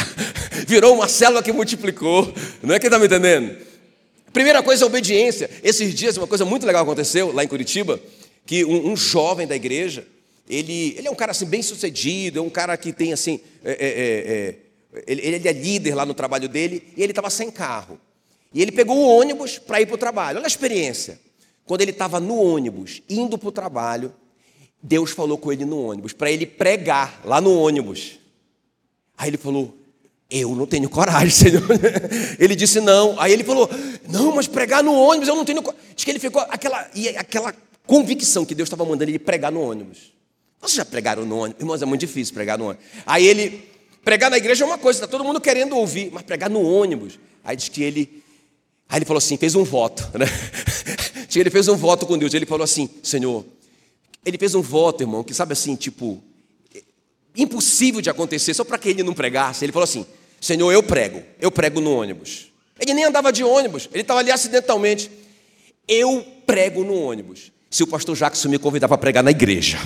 Virou 0.66 0.94
uma 0.94 1.08
célula 1.08 1.42
que 1.42 1.52
multiplicou. 1.52 2.32
Não 2.62 2.74
é 2.74 2.78
que 2.78 2.86
está 2.86 2.98
me 2.98 3.06
entendendo? 3.06 3.56
Primeira 4.32 4.62
coisa, 4.62 4.84
a 4.84 4.86
obediência. 4.86 5.50
Esses 5.62 5.94
dias, 5.94 6.16
uma 6.16 6.26
coisa 6.26 6.44
muito 6.44 6.66
legal 6.66 6.82
aconteceu 6.82 7.32
lá 7.32 7.42
em 7.42 7.48
Curitiba, 7.48 8.00
que 8.46 8.64
um, 8.64 8.92
um 8.92 8.96
jovem 8.96 9.46
da 9.46 9.56
igreja, 9.56 10.06
ele, 10.48 10.94
ele 10.96 11.08
é 11.08 11.10
um 11.10 11.16
cara 11.16 11.32
assim 11.32 11.46
bem 11.46 11.62
sucedido, 11.62 12.38
é 12.38 12.42
um 12.42 12.50
cara 12.50 12.76
que 12.76 12.92
tem 12.92 13.12
assim, 13.12 13.40
é, 13.64 13.72
é, 13.72 14.98
é, 14.98 15.02
ele, 15.06 15.22
ele 15.22 15.48
é 15.48 15.52
líder 15.52 15.94
lá 15.94 16.06
no 16.06 16.14
trabalho 16.14 16.48
dele, 16.48 16.82
e 16.96 17.02
ele 17.02 17.12
estava 17.12 17.30
sem 17.30 17.50
carro. 17.50 17.98
E 18.52 18.60
ele 18.62 18.72
pegou 18.72 18.96
o 18.96 19.20
ônibus 19.20 19.58
para 19.58 19.80
ir 19.80 19.86
para 19.86 19.94
o 19.94 19.98
trabalho. 19.98 20.38
Olha 20.38 20.46
a 20.46 20.48
experiência. 20.48 21.20
Quando 21.64 21.82
ele 21.82 21.92
estava 21.92 22.18
no 22.18 22.36
ônibus, 22.36 23.02
indo 23.08 23.38
para 23.38 23.48
o 23.48 23.52
trabalho, 23.52 24.12
Deus 24.82 25.10
falou 25.10 25.38
com 25.38 25.52
ele 25.52 25.64
no 25.64 25.80
ônibus, 25.80 26.12
para 26.12 26.30
ele 26.30 26.46
pregar 26.46 27.20
lá 27.24 27.40
no 27.40 27.56
ônibus. 27.56 28.19
Aí 29.20 29.28
ele 29.28 29.36
falou: 29.36 29.76
Eu 30.30 30.56
não 30.56 30.66
tenho 30.66 30.88
coragem, 30.88 31.28
Senhor. 31.30 31.62
Ele 32.38 32.56
disse 32.56 32.80
não. 32.80 33.20
Aí 33.20 33.34
ele 33.34 33.44
falou: 33.44 33.68
Não, 34.08 34.34
mas 34.34 34.46
pregar 34.46 34.82
no 34.82 34.94
ônibus, 34.94 35.28
eu 35.28 35.36
não 35.36 35.44
tenho 35.44 35.62
coragem. 35.62 35.86
Diz 35.94 36.04
que 36.06 36.10
ele 36.10 36.18
ficou 36.18 36.40
aquela, 36.48 36.90
aquela 37.18 37.54
convicção 37.86 38.46
que 38.46 38.54
Deus 38.54 38.66
estava 38.66 38.82
mandando 38.82 39.10
ele 39.10 39.18
pregar 39.18 39.52
no 39.52 39.60
ônibus. 39.60 40.10
Vocês 40.58 40.76
já 40.76 40.86
pregaram 40.86 41.26
no 41.26 41.36
ônibus? 41.38 41.60
Irmãos, 41.60 41.82
é 41.82 41.84
muito 41.84 42.00
difícil 42.00 42.32
pregar 42.32 42.56
no 42.56 42.68
ônibus. 42.68 42.86
Aí 43.04 43.26
ele, 43.26 43.62
pregar 44.02 44.30
na 44.30 44.38
igreja 44.38 44.64
é 44.64 44.66
uma 44.66 44.78
coisa, 44.78 44.98
está 45.00 45.06
todo 45.06 45.22
mundo 45.22 45.38
querendo 45.38 45.76
ouvir, 45.76 46.10
mas 46.10 46.22
pregar 46.22 46.48
no 46.48 46.62
ônibus. 46.62 47.18
Aí 47.44 47.54
diz 47.54 47.68
que 47.68 47.82
ele, 47.82 48.22
aí 48.88 48.98
ele 48.98 49.04
falou 49.04 49.18
assim, 49.18 49.36
fez 49.36 49.54
um 49.54 49.64
voto, 49.64 50.10
né? 50.18 50.26
ele 51.36 51.50
fez 51.50 51.68
um 51.68 51.76
voto 51.76 52.06
com 52.06 52.16
Deus. 52.16 52.32
Ele 52.32 52.46
falou 52.46 52.64
assim, 52.64 52.88
Senhor, 53.02 53.44
ele 54.24 54.38
fez 54.38 54.54
um 54.54 54.62
voto, 54.62 55.02
irmão, 55.02 55.22
que 55.22 55.34
sabe 55.34 55.52
assim, 55.52 55.76
tipo, 55.76 56.22
impossível 57.36 58.00
de 58.00 58.10
acontecer, 58.10 58.54
só 58.54 58.64
para 58.64 58.78
que 58.78 58.88
ele 58.88 59.02
não 59.02 59.14
pregasse. 59.14 59.64
Ele 59.64 59.72
falou 59.72 59.84
assim, 59.84 60.06
Senhor, 60.40 60.72
eu 60.72 60.82
prego, 60.82 61.22
eu 61.40 61.50
prego 61.50 61.80
no 61.80 61.94
ônibus. 61.94 62.50
Ele 62.78 62.94
nem 62.94 63.04
andava 63.04 63.32
de 63.32 63.44
ônibus, 63.44 63.88
ele 63.92 64.02
estava 64.02 64.20
ali 64.20 64.30
acidentalmente. 64.30 65.10
Eu 65.86 66.26
prego 66.46 66.82
no 66.84 66.94
ônibus. 66.94 67.52
Se 67.68 67.82
o 67.82 67.86
pastor 67.86 68.16
Jackson 68.16 68.48
me 68.48 68.58
convidar 68.58 68.88
para 68.88 68.98
pregar 68.98 69.22
na 69.22 69.30
igreja. 69.30 69.78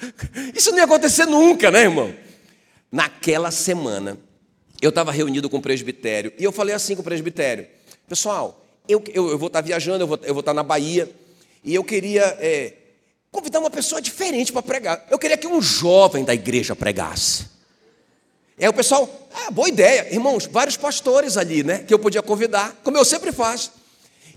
Isso 0.54 0.70
não 0.70 0.78
ia 0.78 0.84
acontecer 0.84 1.26
nunca, 1.26 1.70
né, 1.70 1.82
irmão? 1.82 2.12
Naquela 2.90 3.50
semana, 3.50 4.18
eu 4.80 4.88
estava 4.88 5.12
reunido 5.12 5.48
com 5.48 5.58
o 5.58 5.62
presbitério 5.62 6.32
e 6.38 6.42
eu 6.42 6.50
falei 6.50 6.74
assim 6.74 6.94
com 6.94 7.02
o 7.02 7.04
presbitério: 7.04 7.66
Pessoal, 8.08 8.66
eu, 8.88 9.02
eu, 9.14 9.30
eu 9.30 9.38
vou 9.38 9.46
estar 9.46 9.62
tá 9.62 9.66
viajando, 9.66 10.02
eu 10.02 10.08
vou, 10.08 10.18
eu 10.22 10.34
vou 10.34 10.40
estar 10.40 10.50
tá 10.50 10.54
na 10.54 10.62
Bahia 10.62 11.08
e 11.62 11.74
eu 11.74 11.84
queria 11.84 12.36
é, 12.40 12.74
convidar 13.32 13.60
uma 13.60 13.70
pessoa 13.70 14.00
diferente 14.00 14.52
para 14.52 14.62
pregar. 14.62 15.06
Eu 15.10 15.18
queria 15.18 15.38
que 15.38 15.46
um 15.46 15.60
jovem 15.60 16.22
da 16.22 16.34
igreja 16.34 16.76
pregasse. 16.76 17.46
Aí 18.60 18.68
o 18.68 18.72
pessoal, 18.72 19.08
ah, 19.34 19.50
boa 19.50 19.68
ideia, 19.68 20.12
irmãos, 20.12 20.46
vários 20.46 20.76
pastores 20.76 21.38
ali, 21.38 21.64
né, 21.64 21.78
que 21.78 21.92
eu 21.92 21.98
podia 21.98 22.22
convidar, 22.22 22.78
como 22.84 22.96
eu 22.96 23.04
sempre 23.04 23.32
faço. 23.32 23.72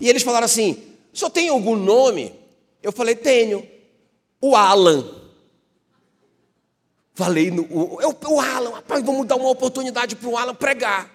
E 0.00 0.08
eles 0.08 0.22
falaram 0.22 0.46
assim: 0.46 0.82
só 1.12 1.28
tem 1.28 1.50
algum 1.50 1.76
nome? 1.76 2.34
Eu 2.82 2.90
falei, 2.90 3.14
tenho. 3.14 3.68
O 4.40 4.56
Alan. 4.56 5.08
Falei, 7.14 7.50
no, 7.50 7.62
o, 7.70 8.00
eu, 8.02 8.16
o 8.28 8.40
Alan, 8.40 8.70
rapaz, 8.74 9.02
vamos 9.04 9.26
dar 9.26 9.36
uma 9.36 9.48
oportunidade 9.48 10.16
para 10.16 10.28
o 10.28 10.36
Alan 10.36 10.54
pregar. 10.54 11.10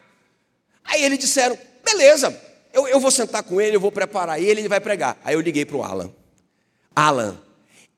Aí 0.84 1.04
eles 1.04 1.20
disseram, 1.20 1.58
beleza, 1.84 2.36
eu, 2.74 2.88
eu 2.88 3.00
vou 3.00 3.12
sentar 3.12 3.44
com 3.44 3.62
ele, 3.62 3.76
eu 3.76 3.80
vou 3.80 3.92
preparar 3.92 4.42
ele, 4.42 4.62
ele 4.62 4.68
vai 4.68 4.80
pregar. 4.80 5.20
Aí 5.24 5.36
eu 5.36 5.42
liguei 5.42 5.64
para 5.64 5.78
o 5.78 5.84
Alan. 5.84 6.12
Alan, 6.96 7.38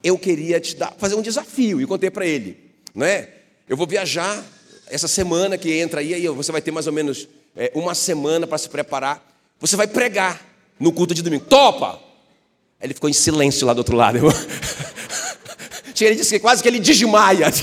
eu 0.03 0.17
queria 0.17 0.59
te 0.59 0.75
dar, 0.75 0.93
fazer 0.97 1.15
um 1.15 1.21
desafio, 1.21 1.81
e 1.81 1.85
contei 1.85 2.11
para 2.11 2.25
ele, 2.25 2.57
não 2.93 3.05
é? 3.05 3.29
Eu 3.67 3.77
vou 3.77 3.87
viajar 3.87 4.43
essa 4.87 5.07
semana 5.07 5.57
que 5.57 5.73
entra 5.73 6.01
aí, 6.01 6.13
aí 6.13 6.27
você 6.27 6.51
vai 6.51 6.61
ter 6.61 6.71
mais 6.71 6.87
ou 6.87 6.93
menos 6.93 7.27
é, 7.55 7.71
uma 7.73 7.95
semana 7.95 8.45
para 8.45 8.57
se 8.57 8.69
preparar. 8.69 9.25
Você 9.59 9.75
vai 9.75 9.87
pregar 9.87 10.41
no 10.79 10.91
culto 10.91 11.13
de 11.13 11.21
domingo. 11.21 11.45
Topa! 11.45 11.99
Ele 12.81 12.93
ficou 12.93 13.09
em 13.09 13.13
silêncio 13.13 13.65
lá 13.65 13.73
do 13.73 13.77
outro 13.77 13.95
lado. 13.95 14.19
Ele 15.99 16.15
disse 16.15 16.31
que 16.31 16.39
quase 16.39 16.61
que 16.61 16.67
ele 16.67 16.79
desmaia. 16.79 17.47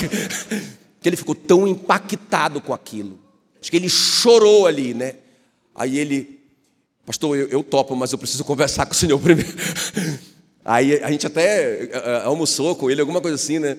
Que 1.02 1.09
ele 1.09 1.16
ficou 1.16 1.35
tão 1.35 1.66
impactado 1.66 2.61
com 2.61 2.75
aquilo. 2.75 3.18
Acho 3.59 3.70
que 3.70 3.76
ele 3.78 3.88
chorou 3.88 4.66
ali, 4.66 4.92
né? 4.92 5.14
Aí 5.75 5.99
ele, 5.99 6.38
pastor, 7.06 7.38
eu, 7.38 7.49
eu 7.49 7.62
topo, 7.62 7.97
mas 7.97 8.12
eu 8.12 8.18
preciso 8.18 8.44
conversar 8.44 8.85
com 8.85 8.92
o 8.92 8.94
senhor 8.94 9.18
primeiro. 9.18 9.50
Aí 10.71 11.03
a 11.03 11.11
gente 11.11 11.27
até 11.27 11.91
uh, 11.93 12.29
almoçou 12.29 12.77
com 12.77 12.89
ele, 12.89 13.00
alguma 13.00 13.21
coisa 13.21 13.35
assim, 13.35 13.59
né? 13.59 13.77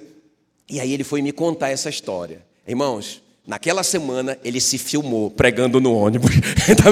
E 0.69 0.77
aí 0.77 0.91
ele 0.91 1.05
foi 1.05 1.21
me 1.21 1.31
contar 1.31 1.69
essa 1.69 1.89
história. 1.89 2.43
Irmãos, 2.67 3.21
naquela 3.47 3.81
semana 3.81 4.37
ele 4.43 4.59
se 4.59 4.77
filmou 4.77 5.31
pregando 5.31 5.79
no 5.79 5.95
ônibus. 5.95 6.31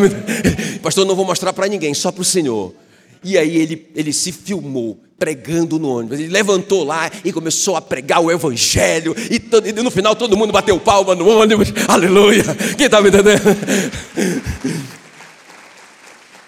pastor, 0.82 1.06
não 1.06 1.18
vou 1.18 1.26
mostrar 1.26 1.52
para 1.52 1.68
ninguém, 1.68 1.94
só 1.94 2.14
para 2.14 2.22
o 2.22 2.24
senhor. 2.24 2.74
E 3.22 3.38
aí 3.38 3.58
ele, 3.58 3.92
ele 3.94 4.14
se 4.14 4.32
filmou 4.32 4.98
pregando 5.18 5.78
no 5.78 5.90
ônibus. 5.90 6.18
Ele 6.18 6.30
levantou 6.30 6.86
lá 6.86 7.12
e 7.26 7.34
começou 7.34 7.76
a 7.76 7.82
pregar 7.82 8.22
o 8.22 8.32
evangelho. 8.32 9.14
E, 9.30 9.38
todo, 9.38 9.68
e 9.68 9.74
no 9.74 9.92
final 9.92 10.16
todo 10.16 10.38
mundo 10.38 10.54
bateu 10.54 10.80
palma 10.80 11.14
no 11.14 11.28
ônibus. 11.28 11.74
Aleluia! 11.90 12.46
Quem 12.78 12.86
está 12.86 13.02
me 13.02 13.10
entendendo? 13.10 13.42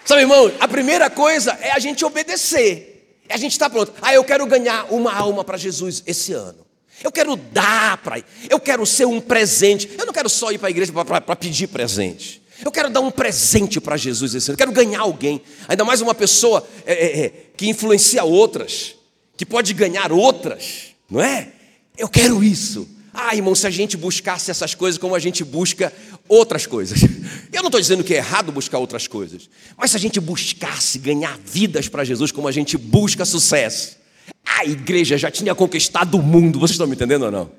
Sabe, 0.05 0.22
irmão, 0.22 0.50
a 0.58 0.70
primeira 0.70 1.10
coisa 1.10 1.51
é 1.62 1.74
a 1.74 1.79
gente 1.79 2.05
obedecer. 2.05 2.90
A 3.31 3.38
gente 3.38 3.53
estar 3.53 3.69
tá 3.69 3.69
pronto. 3.69 3.93
Ah, 4.01 4.13
eu 4.13 4.23
quero 4.23 4.45
ganhar 4.45 4.91
uma 4.91 5.13
alma 5.13 5.43
para 5.43 5.57
Jesus 5.57 6.03
esse 6.05 6.33
ano. 6.33 6.65
Eu 7.03 7.11
quero 7.11 7.35
dar 7.35 7.97
para 7.97 8.23
Eu 8.50 8.59
quero 8.59 8.85
ser 8.85 9.05
um 9.05 9.19
presente. 9.19 9.89
Eu 9.97 10.05
não 10.05 10.13
quero 10.13 10.29
só 10.29 10.51
ir 10.51 10.57
para 10.57 10.67
a 10.67 10.71
igreja 10.71 10.91
para 10.93 11.35
pedir 11.35 11.67
presente. 11.67 12.41
Eu 12.63 12.71
quero 12.71 12.89
dar 12.89 13.01
um 13.01 13.09
presente 13.09 13.81
para 13.81 13.97
Jesus 13.97 14.35
esse 14.35 14.50
ano, 14.50 14.53
eu 14.53 14.57
quero 14.57 14.71
ganhar 14.71 15.01
alguém, 15.01 15.41
ainda 15.67 15.83
mais 15.83 16.00
uma 16.00 16.13
pessoa 16.13 16.65
é, 16.85 16.93
é, 16.93 17.25
é, 17.25 17.33
que 17.57 17.67
influencia 17.67 18.23
outras, 18.23 18.95
que 19.35 19.45
pode 19.45 19.73
ganhar 19.73 20.11
outras, 20.11 20.93
não 21.09 21.19
é? 21.19 21.53
Eu 21.97 22.07
quero 22.07 22.43
isso. 22.43 22.88
Ah, 23.13 23.36
irmão, 23.36 23.53
se 23.53 23.68
a 23.68 23.70
gente 23.70 23.98
buscasse 23.98 24.50
essas 24.50 24.74
coisas 24.74 24.98
como 24.98 25.13
a 25.15 25.20
gente 25.20 25.44
busca 25.44 25.91
outras 26.27 26.65
coisas. 26.65 27.01
Eu 27.51 27.62
não 27.62 27.68
estou 27.68 27.82
dizendo 27.82 28.03
que 28.03 28.13
é 28.13 28.18
errado 28.18 28.51
buscar 28.51 28.80
outras 28.80 29.08
coisas, 29.08 29.50
mas 29.77 29.91
se 29.91 29.98
a 29.98 30.00
gente 30.00 30.20
buscasse 30.20 30.98
ganhar 30.98 31.38
vidas 31.46 31.89
para 31.89 32.03
Jesus 32.03 32.32
como 32.32 32.48
a 32.48 32.51
gente 32.51 32.77
busca 32.77 33.25
sucesso, 33.25 33.98
a 34.46 34.65
igreja 34.65 35.18
já 35.18 35.30
tinha 35.30 35.53
conquistado 35.53 36.15
o 36.15 36.24
mundo. 36.24 36.60
Vocês 36.60 36.72
estão 36.72 36.88
me 36.88 36.96
entendendo 36.96 37.24
ou 37.24 37.32
não? 37.32 37.51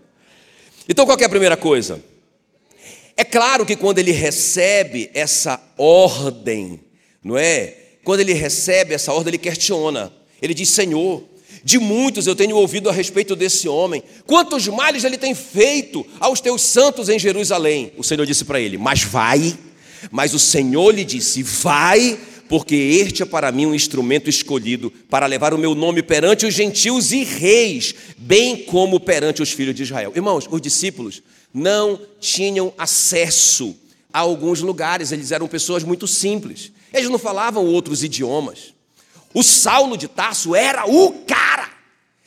Então, 0.89 1.05
qual 1.05 1.19
é 1.19 1.25
a 1.25 1.29
primeira 1.29 1.57
coisa? 1.57 2.03
É 3.17 3.25
claro 3.25 3.67
que 3.67 3.77
quando 3.77 3.99
ele 3.99 4.13
recebe 4.13 5.11
essa 5.13 5.61
ordem, 5.77 6.81
não 7.23 7.37
é? 7.37 7.77
Quando 8.03 8.21
ele 8.21 8.33
recebe 8.33 8.95
essa 8.95 9.13
ordem, 9.13 9.33
ele 9.33 9.39
questiona. 9.39 10.13
Ele 10.41 10.55
diz: 10.55 10.71
Senhor, 10.71 11.23
de 11.65 11.79
muitos 11.79 12.27
eu 12.27 12.35
tenho 12.35 12.57
ouvido 12.57 12.89
a 12.89 12.93
respeito 12.93 13.37
desse 13.37 13.69
homem. 13.69 14.03
Quantos 14.27 14.67
males 14.69 15.05
ele 15.05 15.19
tem 15.19 15.35
feito 15.35 16.05
aos 16.19 16.41
teus 16.41 16.63
santos 16.63 17.09
em 17.09 17.19
Jerusalém? 17.19 17.93
O 17.97 18.03
Senhor 18.05 18.27
disse 18.27 18.45
para 18.45 18.61
ele: 18.61 18.77
Mas 18.77 19.03
vai. 19.03 19.57
Mas 20.11 20.35
o 20.35 20.39
Senhor 20.39 20.93
lhe 20.93 21.05
disse: 21.05 21.43
Vai, 21.43 22.19
porque 22.49 22.75
este 22.75 23.23
é 23.23 23.27
para 23.27 23.53
mim 23.53 23.67
um 23.67 23.75
instrumento 23.75 24.29
escolhido 24.29 24.93
para 25.09 25.27
levar 25.27 25.55
o 25.55 25.59
meu 25.59 25.75
nome 25.75 26.03
perante 26.03 26.47
os 26.47 26.55
gentios 26.55 27.13
e 27.13 27.23
reis, 27.25 27.95
bem 28.19 28.57
como 28.65 28.99
perante 28.99 29.43
os 29.43 29.53
filhos 29.53 29.75
de 29.75 29.85
Israel. 29.85 30.13
Irmãos, 30.15 30.49
os 30.51 30.61
discípulos 30.61 31.23
não 31.55 32.01
tinham 32.21 32.73
acesso 32.77 33.77
a 34.13 34.19
alguns 34.21 34.61
lugares, 34.61 35.13
eles 35.13 35.31
eram 35.33 35.49
pessoas 35.49 35.85
muito 35.85 36.07
simples, 36.07 36.73
eles 36.93 37.09
não 37.09 37.19
falavam 37.19 37.65
outros 37.65 38.03
idiomas. 38.03 38.75
O 39.35 39.43
Saulo 39.43 39.97
de 39.97 40.09
Tarso 40.09 40.55
era 40.55 40.87
o 40.87 41.13
cara, 41.25 41.71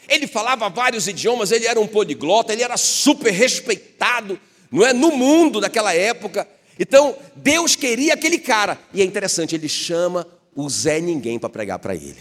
ele 0.08 0.28
falava 0.28 0.70
vários 0.70 1.08
idiomas, 1.08 1.52
ele 1.52 1.66
era 1.66 1.80
um 1.80 1.88
poliglota, 1.88 2.54
ele 2.54 2.64
era 2.64 2.78
super 2.78 3.32
respeitado, 3.32 4.40
não 4.72 4.86
é, 4.86 4.94
no 4.94 5.12
mundo 5.12 5.60
daquela 5.60 5.94
época. 5.94 6.48
Então, 6.80 7.16
Deus 7.36 7.76
queria 7.76 8.14
aquele 8.14 8.38
cara, 8.38 8.80
e 8.94 9.02
é 9.02 9.06
interessante, 9.06 9.56
ele 9.56 9.70
chama 9.70 10.28
o 10.56 10.70
Zé 10.70 11.00
Ninguém 11.00 11.40
para 11.40 11.50
pregar 11.50 11.80
para 11.80 11.96
ele. 11.96 12.18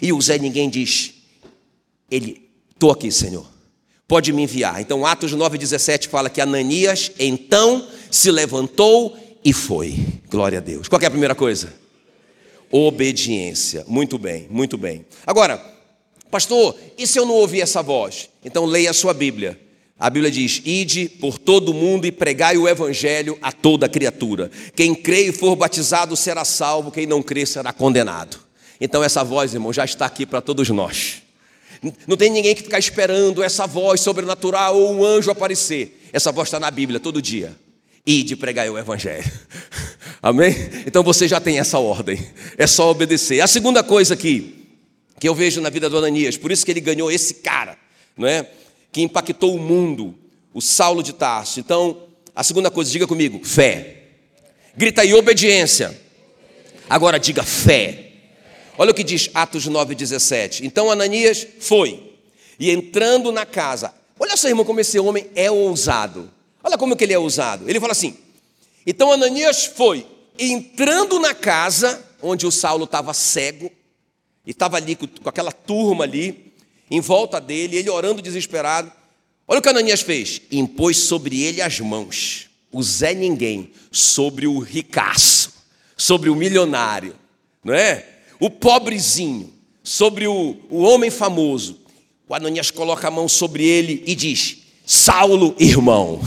E 0.00 0.12
o 0.12 0.20
Zé 0.20 0.38
Ninguém 0.38 0.68
diz: 0.68 1.14
Ele, 2.10 2.48
estou 2.74 2.90
aqui, 2.90 3.10
Senhor 3.10 3.52
pode 4.12 4.30
me 4.30 4.42
enviar. 4.42 4.78
Então, 4.78 5.06
Atos 5.06 5.34
9,17 5.34 6.06
fala 6.06 6.28
que 6.28 6.38
Ananias 6.38 7.10
então 7.18 7.88
se 8.10 8.30
levantou 8.30 9.16
e 9.42 9.54
foi. 9.54 9.98
Glória 10.28 10.58
a 10.58 10.60
Deus. 10.60 10.86
Qual 10.86 11.00
é 11.00 11.06
a 11.06 11.10
primeira 11.10 11.34
coisa? 11.34 11.72
Obediência. 12.72 13.84
Muito 13.86 14.16
bem, 14.16 14.46
muito 14.50 14.78
bem. 14.78 15.04
Agora, 15.26 15.62
pastor, 16.30 16.74
e 16.96 17.06
se 17.06 17.18
eu 17.18 17.26
não 17.26 17.34
ouvir 17.34 17.60
essa 17.60 17.82
voz? 17.82 18.30
Então, 18.42 18.64
leia 18.64 18.90
a 18.90 18.94
sua 18.94 19.12
Bíblia. 19.12 19.60
A 19.98 20.08
Bíblia 20.08 20.30
diz: 20.30 20.62
Ide 20.64 21.08
por 21.08 21.38
todo 21.38 21.68
o 21.68 21.74
mundo 21.74 22.06
e 22.06 22.10
pregai 22.10 22.56
o 22.56 22.66
evangelho 22.66 23.38
a 23.42 23.52
toda 23.52 23.88
criatura. 23.90 24.50
Quem 24.74 24.94
crê 24.94 25.28
e 25.28 25.32
for 25.32 25.54
batizado 25.54 26.16
será 26.16 26.44
salvo, 26.46 26.90
quem 26.90 27.06
não 27.06 27.22
crê 27.22 27.44
será 27.44 27.72
condenado. 27.72 28.38
Então, 28.80 29.04
essa 29.04 29.22
voz, 29.22 29.52
irmão, 29.52 29.72
já 29.72 29.84
está 29.84 30.06
aqui 30.06 30.24
para 30.24 30.40
todos 30.40 30.68
nós. 30.70 31.22
Não 32.06 32.16
tem 32.16 32.30
ninguém 32.30 32.54
que 32.54 32.62
ficar 32.62 32.78
esperando 32.78 33.42
essa 33.42 33.66
voz 33.66 34.00
sobrenatural 34.00 34.76
ou 34.76 34.94
um 34.94 35.04
anjo 35.04 35.30
aparecer. 35.30 36.00
Essa 36.12 36.32
voz 36.32 36.48
está 36.48 36.58
na 36.58 36.70
Bíblia 36.70 36.98
todo 36.98 37.20
dia. 37.20 37.54
Ide 38.06 38.34
pregai 38.34 38.70
o 38.70 38.78
evangelho. 38.78 39.30
Amém? 40.22 40.54
Então 40.86 41.02
você 41.02 41.26
já 41.26 41.40
tem 41.40 41.58
essa 41.58 41.78
ordem. 41.80 42.24
É 42.56 42.66
só 42.66 42.88
obedecer. 42.90 43.40
A 43.40 43.46
segunda 43.48 43.82
coisa 43.82 44.14
aqui 44.14 44.68
que 45.18 45.28
eu 45.28 45.34
vejo 45.34 45.60
na 45.60 45.68
vida 45.68 45.90
do 45.90 45.98
Ananias, 45.98 46.36
por 46.36 46.50
isso 46.52 46.64
que 46.64 46.70
ele 46.70 46.80
ganhou 46.80 47.10
esse 47.10 47.34
cara, 47.34 47.76
não 48.16 48.26
é? 48.26 48.48
que 48.92 49.00
impactou 49.00 49.54
o 49.54 49.58
mundo, 49.58 50.14
o 50.52 50.60
Saulo 50.60 51.02
de 51.02 51.14
Tarso. 51.14 51.58
Então, 51.58 52.08
a 52.36 52.44
segunda 52.44 52.70
coisa, 52.70 52.90
diga 52.90 53.06
comigo: 53.06 53.40
fé. 53.42 53.96
Grita 54.76 55.02
aí, 55.02 55.12
obediência. 55.14 55.98
Agora 56.88 57.18
diga 57.18 57.42
fé. 57.42 58.10
Olha 58.76 58.90
o 58.90 58.94
que 58.94 59.02
diz 59.02 59.30
Atos 59.34 59.68
9,17. 59.68 60.64
Então 60.64 60.90
Ananias 60.90 61.46
foi, 61.60 62.14
e 62.58 62.70
entrando 62.70 63.32
na 63.32 63.44
casa, 63.44 63.94
olha 64.18 64.36
só, 64.36 64.48
irmão, 64.48 64.64
como 64.64 64.80
esse 64.80 64.98
homem 64.98 65.26
é 65.34 65.50
ousado. 65.50 66.30
Olha 66.64 66.78
como 66.78 66.96
que 66.96 67.04
ele 67.04 67.12
é 67.12 67.18
ousado. 67.18 67.68
Ele 67.68 67.80
fala 67.80 67.92
assim: 67.92 68.16
então 68.86 69.12
Ananias 69.12 69.66
foi, 69.66 70.06
entrando 70.38 71.18
na 71.18 71.34
casa 71.34 72.04
onde 72.22 72.46
o 72.46 72.52
Saulo 72.52 72.84
estava 72.84 73.12
cego, 73.12 73.70
e 74.46 74.50
estava 74.50 74.76
ali 74.76 74.96
com, 74.96 75.06
com 75.06 75.28
aquela 75.28 75.52
turma 75.52 76.04
ali, 76.04 76.52
em 76.90 77.00
volta 77.00 77.40
dele, 77.40 77.76
ele 77.76 77.90
orando 77.90 78.22
desesperado. 78.22 78.92
Olha 79.46 79.58
o 79.58 79.62
que 79.62 79.68
Ananias 79.68 80.02
fez: 80.02 80.42
impôs 80.50 80.98
sobre 80.98 81.42
ele 81.42 81.60
as 81.60 81.80
mãos, 81.80 82.48
o 82.70 82.82
Zé 82.82 83.14
Ninguém, 83.14 83.72
sobre 83.90 84.46
o 84.46 84.58
ricaço, 84.58 85.52
sobre 85.96 86.30
o 86.30 86.36
milionário, 86.36 87.16
não 87.64 87.74
é? 87.74 88.06
O 88.40 88.50
pobrezinho, 88.50 89.52
sobre 89.82 90.26
o, 90.26 90.56
o 90.68 90.82
homem 90.82 91.10
famoso. 91.10 91.80
O 92.28 92.34
Ananias 92.34 92.70
coloca 92.70 93.08
a 93.08 93.10
mão 93.10 93.28
sobre 93.28 93.64
ele 93.64 94.02
e 94.06 94.14
diz: 94.14 94.61
Saulo, 94.84 95.54
irmão. 95.58 96.20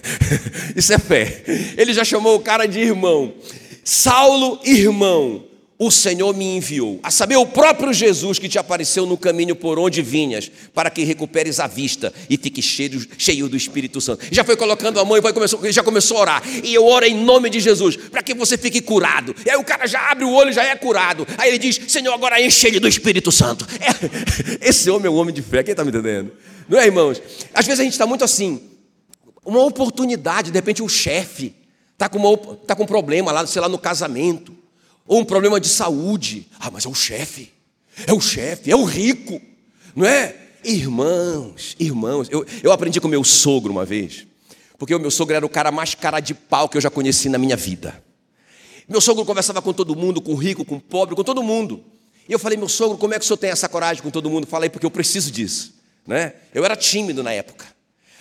Isso 0.76 0.92
é 0.92 0.98
fé. 0.98 1.42
Ele 1.76 1.92
já 1.92 2.04
chamou 2.04 2.36
o 2.36 2.40
cara 2.40 2.66
de 2.66 2.80
irmão. 2.80 3.32
Saulo, 3.84 4.60
irmão 4.64 5.48
o 5.78 5.92
Senhor 5.92 6.34
me 6.34 6.56
enviou, 6.56 6.98
a 7.04 7.10
saber, 7.10 7.36
o 7.36 7.46
próprio 7.46 7.92
Jesus 7.92 8.40
que 8.40 8.48
te 8.48 8.58
apareceu 8.58 9.06
no 9.06 9.16
caminho 9.16 9.54
por 9.54 9.78
onde 9.78 10.02
vinhas, 10.02 10.50
para 10.74 10.90
que 10.90 11.04
recuperes 11.04 11.60
a 11.60 11.68
vista 11.68 12.12
e 12.28 12.36
fique 12.36 12.60
cheio, 12.60 13.06
cheio 13.16 13.48
do 13.48 13.56
Espírito 13.56 14.00
Santo. 14.00 14.26
Já 14.32 14.42
foi 14.42 14.56
colocando 14.56 14.98
a 14.98 15.04
mão 15.04 15.16
e 15.16 15.20
vai 15.20 15.32
começou, 15.32 15.70
já 15.70 15.84
começou 15.84 16.16
a 16.16 16.20
orar. 16.20 16.42
E 16.64 16.74
eu 16.74 16.84
oro 16.84 17.06
em 17.06 17.14
nome 17.14 17.48
de 17.48 17.60
Jesus, 17.60 17.96
para 17.96 18.24
que 18.24 18.34
você 18.34 18.58
fique 18.58 18.80
curado. 18.80 19.36
E 19.46 19.50
aí 19.50 19.56
o 19.56 19.62
cara 19.62 19.86
já 19.86 20.10
abre 20.10 20.24
o 20.24 20.32
olho, 20.32 20.52
já 20.52 20.64
é 20.64 20.74
curado. 20.74 21.24
Aí 21.38 21.48
ele 21.48 21.58
diz: 21.58 21.80
Senhor, 21.86 22.12
agora 22.12 22.42
enche 22.42 22.66
ele 22.66 22.80
do 22.80 22.88
Espírito 22.88 23.30
Santo. 23.30 23.64
É, 23.80 24.58
esse 24.68 24.90
homem 24.90 25.06
é 25.06 25.10
um 25.10 25.16
homem 25.16 25.32
de 25.32 25.42
fé, 25.42 25.62
quem 25.62 25.70
está 25.70 25.84
me 25.84 25.90
entendendo? 25.90 26.32
Não 26.68 26.76
é, 26.76 26.86
irmãos? 26.86 27.22
Às 27.54 27.66
vezes 27.66 27.78
a 27.78 27.84
gente 27.84 27.92
está 27.92 28.06
muito 28.06 28.24
assim, 28.24 28.60
uma 29.44 29.62
oportunidade, 29.62 30.50
de 30.50 30.58
repente 30.58 30.82
o 30.82 30.88
chefe 30.88 31.54
está 31.92 32.08
com, 32.08 32.36
tá 32.66 32.74
com 32.74 32.82
um 32.82 32.86
problema 32.86 33.30
lá, 33.30 33.46
sei 33.46 33.62
lá, 33.62 33.68
no 33.68 33.78
casamento 33.78 34.57
ou 35.08 35.20
um 35.20 35.24
problema 35.24 35.58
de 35.58 35.68
saúde. 35.68 36.46
Ah, 36.60 36.70
mas 36.70 36.84
é 36.84 36.88
o 36.88 36.94
chefe, 36.94 37.50
é 38.06 38.12
o 38.12 38.20
chefe, 38.20 38.70
é 38.70 38.76
o 38.76 38.84
rico, 38.84 39.40
não 39.96 40.06
é? 40.06 40.36
Irmãos, 40.62 41.74
irmãos, 41.78 42.28
eu, 42.30 42.44
eu 42.62 42.70
aprendi 42.70 43.00
com 43.00 43.08
meu 43.08 43.24
sogro 43.24 43.72
uma 43.72 43.84
vez, 43.84 44.26
porque 44.76 44.94
o 44.94 45.00
meu 45.00 45.10
sogro 45.10 45.34
era 45.34 45.46
o 45.46 45.48
cara 45.48 45.72
mais 45.72 45.94
cara 45.94 46.20
de 46.20 46.34
pau 46.34 46.68
que 46.68 46.76
eu 46.76 46.80
já 46.80 46.90
conheci 46.90 47.28
na 47.28 47.38
minha 47.38 47.56
vida. 47.56 48.00
Meu 48.86 49.00
sogro 49.00 49.24
conversava 49.24 49.62
com 49.62 49.72
todo 49.72 49.96
mundo, 49.96 50.20
com 50.20 50.34
rico, 50.34 50.64
com 50.64 50.78
pobre, 50.78 51.14
com 51.14 51.24
todo 51.24 51.42
mundo. 51.42 51.82
E 52.28 52.32
eu 52.32 52.38
falei, 52.38 52.58
meu 52.58 52.68
sogro, 52.68 52.98
como 52.98 53.14
é 53.14 53.18
que 53.18 53.24
o 53.24 53.26
senhor 53.26 53.38
tem 53.38 53.50
essa 53.50 53.68
coragem 53.68 54.02
com 54.02 54.10
todo 54.10 54.28
mundo? 54.28 54.46
Falei, 54.46 54.68
porque 54.68 54.84
eu 54.84 54.90
preciso 54.90 55.30
disso. 55.30 55.74
Né? 56.06 56.34
Eu 56.54 56.64
era 56.64 56.74
tímido 56.74 57.22
na 57.22 57.32
época. 57.32 57.66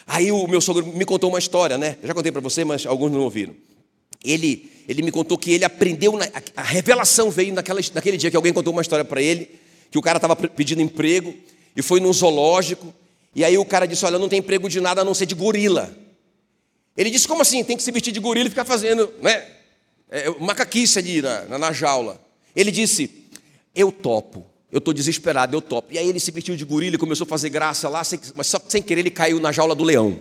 Aí 0.06 0.32
o 0.32 0.48
meu 0.48 0.62
sogro 0.62 0.86
me 0.86 1.06
contou 1.06 1.30
uma 1.30 1.40
história, 1.40 1.78
né? 1.78 1.98
Eu 2.02 2.08
já 2.08 2.14
contei 2.14 2.32
para 2.32 2.42
você, 2.42 2.64
mas 2.64 2.86
alguns 2.86 3.12
não 3.12 3.22
ouviram. 3.22 3.54
Ele, 4.24 4.72
ele 4.88 5.02
me 5.02 5.12
contou 5.12 5.38
que 5.38 5.52
ele 5.52 5.66
aprendeu, 5.66 6.18
na, 6.18 6.28
a 6.56 6.64
revelação 6.64 7.30
veio 7.30 7.54
naquela, 7.54 7.80
naquele 7.94 8.18
dia 8.18 8.30
que 8.30 8.38
alguém 8.38 8.54
contou 8.54 8.74
uma 8.74 8.82
história 8.82 9.06
para 9.06 9.22
ele, 9.22 9.50
que 9.92 9.98
o 9.98 10.02
cara 10.02 10.18
estava 10.18 10.36
pedindo 10.36 10.82
emprego 10.82 11.34
e 11.76 11.82
foi 11.82 12.00
num 12.00 12.12
zoológico, 12.12 12.94
e 13.38 13.44
aí 13.44 13.56
o 13.56 13.64
cara 13.64 13.86
disse: 13.86 14.04
Olha, 14.04 14.18
não 14.18 14.28
tem 14.28 14.40
emprego 14.40 14.68
de 14.68 14.82
nada 14.82 15.02
a 15.02 15.06
não 15.06 15.14
ser 15.14 15.28
de 15.28 15.36
gorila. 15.36 15.96
Ele 16.98 17.12
disse: 17.12 17.28
Como 17.28 17.42
assim? 17.42 17.64
Tem 17.64 17.78
que 17.78 17.84
se 17.84 17.92
vestir 17.92 18.12
de 18.12 18.20
gorila 18.20 18.48
e 18.48 18.50
ficar 18.50 18.66
fazendo 18.66 19.14
né, 19.22 19.46
é, 20.10 20.28
macaquice 20.40 20.98
ali 20.98 21.22
na, 21.22 21.42
na, 21.44 21.58
na 21.60 21.72
jaula. 21.72 22.20
Ele 22.56 22.72
disse: 22.72 23.28
Eu 23.76 23.92
topo. 23.92 24.44
Eu 24.72 24.80
estou 24.80 24.94
desesperado, 24.94 25.56
eu 25.56 25.62
topo. 25.62 25.94
E 25.94 25.98
aí 25.98 26.10
ele 26.10 26.20
se 26.20 26.32
vestiu 26.32 26.56
de 26.56 26.66
gorila 26.66 26.96
e 26.96 27.00
começou 27.00 27.26
a 27.26 27.28
fazer 27.28 27.50
graça 27.50 27.88
lá, 27.88 28.02
mas 28.36 28.48
só 28.48 28.60
sem 28.68 28.82
querer 28.82 29.02
ele 29.02 29.12
caiu 29.12 29.40
na 29.40 29.52
jaula 29.52 29.74
do 29.74 29.84
leão. 29.84 30.20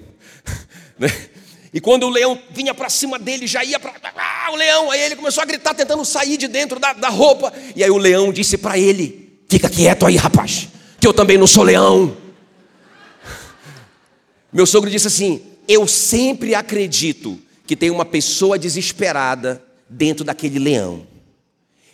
E 1.77 1.81
quando 1.81 2.05
o 2.05 2.09
leão 2.09 2.41
vinha 2.53 2.73
para 2.73 2.89
cima 2.89 3.19
dele, 3.19 3.47
já 3.47 3.62
ia 3.62 3.79
para. 3.79 3.93
Ah, 4.17 4.51
o 4.51 4.57
leão! 4.57 4.91
Aí 4.91 4.99
ele 4.99 5.15
começou 5.15 5.43
a 5.43 5.45
gritar, 5.45 5.75
tentando 5.75 6.03
sair 6.07 6.39
de 6.39 6.49
dentro 6.49 6.81
da, 6.81 6.95
da 6.95 7.11
roupa. 7.11 7.53
E 7.77 7.85
aí 7.85 7.91
o 7.91 7.99
leão 7.99 8.33
disse 8.33 8.57
para 8.57 8.79
ele: 8.79 9.39
Fica 9.47 9.69
quieto 9.69 10.07
aí, 10.07 10.17
rapaz, 10.17 10.69
que 10.99 11.07
eu 11.07 11.12
também 11.12 11.37
não 11.37 11.47
sou 11.47 11.62
leão. 11.62 12.17
Meu 14.51 14.65
sogro 14.65 14.89
disse 14.89 15.07
assim: 15.07 15.43
Eu 15.69 15.87
sempre 15.87 16.55
acredito 16.55 17.39
que 17.67 17.77
tem 17.77 17.91
uma 17.91 18.07
pessoa 18.07 18.59
desesperada 18.59 19.62
dentro 19.87 20.25
daquele 20.25 20.59
leão. 20.59 21.07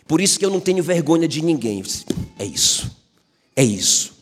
Por 0.07 0.21
isso 0.21 0.39
que 0.39 0.45
eu 0.45 0.49
não 0.49 0.61
tenho 0.61 0.81
vergonha 0.81 1.27
de 1.27 1.41
ninguém. 1.41 1.83
É 2.39 2.45
isso. 2.45 2.89
É 3.53 3.65
isso. 3.65 4.12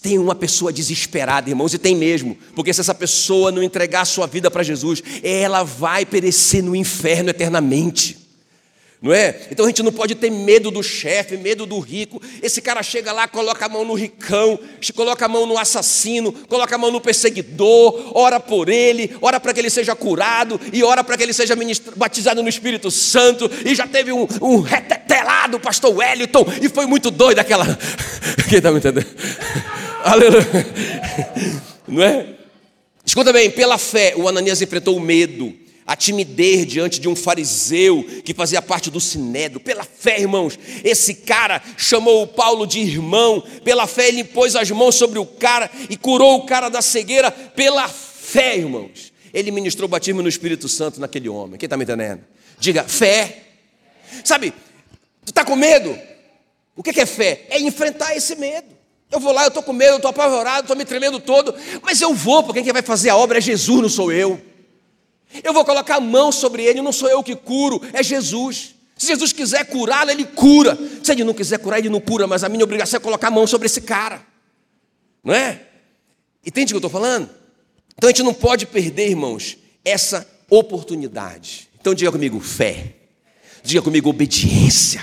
Tem 0.00 0.18
uma 0.18 0.34
pessoa 0.34 0.72
desesperada, 0.72 1.48
irmãos, 1.48 1.72
e 1.74 1.78
tem 1.78 1.94
mesmo, 1.96 2.36
porque 2.54 2.72
se 2.72 2.80
essa 2.80 2.94
pessoa 2.94 3.52
não 3.52 3.62
entregar 3.62 4.02
a 4.02 4.06
sua 4.06 4.26
vida 4.26 4.50
para 4.50 4.62
Jesus, 4.62 5.02
ela 5.22 5.62
vai 5.62 6.04
perecer 6.04 6.62
no 6.62 6.74
inferno 6.76 7.30
eternamente. 7.30 8.22
Não 9.02 9.12
é? 9.12 9.48
Então 9.50 9.64
a 9.64 9.68
gente 9.68 9.82
não 9.82 9.90
pode 9.90 10.14
ter 10.14 10.30
medo 10.30 10.70
do 10.70 10.80
chefe, 10.80 11.36
medo 11.36 11.66
do 11.66 11.80
rico. 11.80 12.22
Esse 12.40 12.62
cara 12.62 12.84
chega 12.84 13.10
lá, 13.10 13.26
coloca 13.26 13.66
a 13.66 13.68
mão 13.68 13.84
no 13.84 13.94
ricão, 13.94 14.56
coloca 14.94 15.24
a 15.26 15.28
mão 15.28 15.44
no 15.44 15.58
assassino, 15.58 16.32
coloca 16.32 16.76
a 16.76 16.78
mão 16.78 16.92
no 16.92 17.00
perseguidor, 17.00 18.12
ora 18.14 18.38
por 18.38 18.68
ele, 18.68 19.16
ora 19.20 19.40
para 19.40 19.52
que 19.52 19.58
ele 19.58 19.70
seja 19.70 19.96
curado 19.96 20.60
e 20.72 20.84
ora 20.84 21.02
para 21.02 21.16
que 21.16 21.24
ele 21.24 21.32
seja 21.32 21.56
batizado 21.96 22.44
no 22.44 22.48
Espírito 22.48 22.92
Santo. 22.92 23.50
E 23.66 23.74
já 23.74 23.88
teve 23.88 24.12
um, 24.12 24.24
um 24.40 24.60
retetelado, 25.52 25.60
pastor 25.60 25.94
Wellington, 25.94 26.46
e 26.60 26.68
foi 26.68 26.86
muito 26.86 27.10
doido 27.10 27.38
aquela. 27.38 27.66
Quem 28.48 28.58
está 28.58 28.70
me 28.70 28.78
entendendo? 28.78 29.06
Aleluia. 30.04 30.46
Não 31.86 32.02
é? 32.02 32.26
Escuta 33.04 33.32
bem, 33.32 33.50
pela 33.50 33.78
fé, 33.78 34.14
o 34.16 34.28
Ananias 34.28 34.62
enfrentou 34.62 34.96
o 34.96 35.00
medo 35.00 35.54
a 35.84 35.96
timidez 35.96 36.64
diante 36.64 37.00
de 37.00 37.08
um 37.08 37.16
fariseu 37.16 38.04
que 38.24 38.32
fazia 38.32 38.62
parte 38.62 38.88
do 38.88 39.00
sinédrio. 39.00 39.60
Pela 39.60 39.82
fé, 39.82 40.20
irmãos, 40.20 40.56
esse 40.84 41.12
cara 41.12 41.60
chamou 41.76 42.22
o 42.22 42.26
Paulo 42.26 42.66
de 42.66 42.78
irmão. 42.78 43.42
Pela 43.64 43.86
fé, 43.88 44.08
ele 44.08 44.22
pôs 44.22 44.54
as 44.54 44.70
mãos 44.70 44.94
sobre 44.94 45.18
o 45.18 45.26
cara 45.26 45.68
e 45.90 45.96
curou 45.96 46.36
o 46.36 46.46
cara 46.46 46.68
da 46.68 46.80
cegueira. 46.80 47.32
Pela 47.32 47.88
fé, 47.88 48.58
irmãos, 48.58 49.12
ele 49.34 49.50
ministrou 49.50 49.86
o 49.86 49.90
batismo 49.90 50.22
no 50.22 50.28
Espírito 50.28 50.68
Santo 50.68 51.00
naquele 51.00 51.28
homem. 51.28 51.58
Quem 51.58 51.66
está 51.66 51.76
me 51.76 51.82
entendendo? 51.82 52.20
Diga, 52.60 52.84
fé. 52.84 53.42
Sabe, 54.24 54.54
tu 55.24 55.30
está 55.30 55.44
com 55.44 55.56
medo? 55.56 55.98
O 56.74 56.82
que 56.82 57.00
é 57.00 57.06
fé? 57.06 57.46
É 57.50 57.60
enfrentar 57.60 58.16
esse 58.16 58.34
medo. 58.36 58.68
Eu 59.10 59.20
vou 59.20 59.32
lá, 59.32 59.42
eu 59.42 59.48
estou 59.48 59.62
com 59.62 59.74
medo, 59.74 59.92
eu 59.92 59.96
estou 59.96 60.10
apavorado, 60.10 60.62
estou 60.62 60.76
me 60.76 60.86
tremendo 60.86 61.20
todo, 61.20 61.54
mas 61.82 62.00
eu 62.00 62.14
vou, 62.14 62.42
porque 62.42 62.62
quem 62.62 62.72
vai 62.72 62.80
fazer 62.80 63.10
a 63.10 63.16
obra 63.16 63.36
é 63.36 63.40
Jesus, 63.42 63.82
não 63.82 63.88
sou 63.88 64.10
eu. 64.10 64.40
Eu 65.44 65.52
vou 65.52 65.64
colocar 65.64 65.96
a 65.96 66.00
mão 66.00 66.32
sobre 66.32 66.64
ele, 66.64 66.80
não 66.80 66.92
sou 66.92 67.08
eu 67.10 67.22
que 67.22 67.36
curo, 67.36 67.80
é 67.92 68.02
Jesus. 68.02 68.74
Se 68.96 69.06
Jesus 69.06 69.32
quiser 69.32 69.64
curá-lo, 69.64 70.10
ele 70.10 70.24
cura. 70.24 70.78
Se 71.02 71.12
ele 71.12 71.24
não 71.24 71.34
quiser 71.34 71.58
curar, 71.58 71.78
ele 71.78 71.90
não 71.90 72.00
cura, 72.00 72.26
mas 72.26 72.42
a 72.42 72.48
minha 72.48 72.64
obrigação 72.64 72.98
é 72.98 73.00
colocar 73.00 73.28
a 73.28 73.30
mão 73.30 73.46
sobre 73.46 73.66
esse 73.66 73.82
cara. 73.82 74.24
Não 75.22 75.34
é? 75.34 75.60
Entende 76.44 76.72
o 76.72 76.78
que 76.78 76.84
eu 76.84 76.86
estou 76.86 76.90
falando? 76.90 77.28
Então 77.96 78.08
a 78.08 78.10
gente 78.10 78.22
não 78.22 78.34
pode 78.34 78.66
perder, 78.66 79.10
irmãos, 79.10 79.58
essa 79.84 80.26
oportunidade. 80.48 81.68
Então 81.80 81.94
diga 81.94 82.10
comigo, 82.10 82.40
fé. 82.40 82.94
Diga 83.62 83.82
comigo, 83.82 84.10
obediência. 84.10 85.02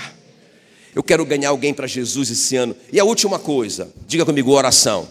Eu 0.94 1.02
quero 1.02 1.24
ganhar 1.24 1.50
alguém 1.50 1.72
para 1.72 1.86
Jesus 1.86 2.30
esse 2.30 2.56
ano. 2.56 2.76
E 2.92 2.98
a 2.98 3.04
última 3.04 3.38
coisa, 3.38 3.92
diga 4.06 4.24
comigo, 4.24 4.50
oração. 4.50 5.08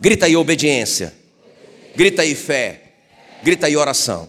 Grita 0.00 0.26
aí, 0.26 0.36
obediência. 0.36 1.14
Grita 1.94 2.22
aí, 2.22 2.34
fé. 2.34 2.92
Grita 3.42 3.66
aí 3.66 3.76
oração. 3.76 4.28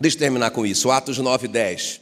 Deixa 0.00 0.16
eu 0.16 0.20
terminar 0.20 0.50
com 0.50 0.64
isso. 0.64 0.90
Atos 0.90 1.18
9, 1.18 1.48
10. 1.48 2.00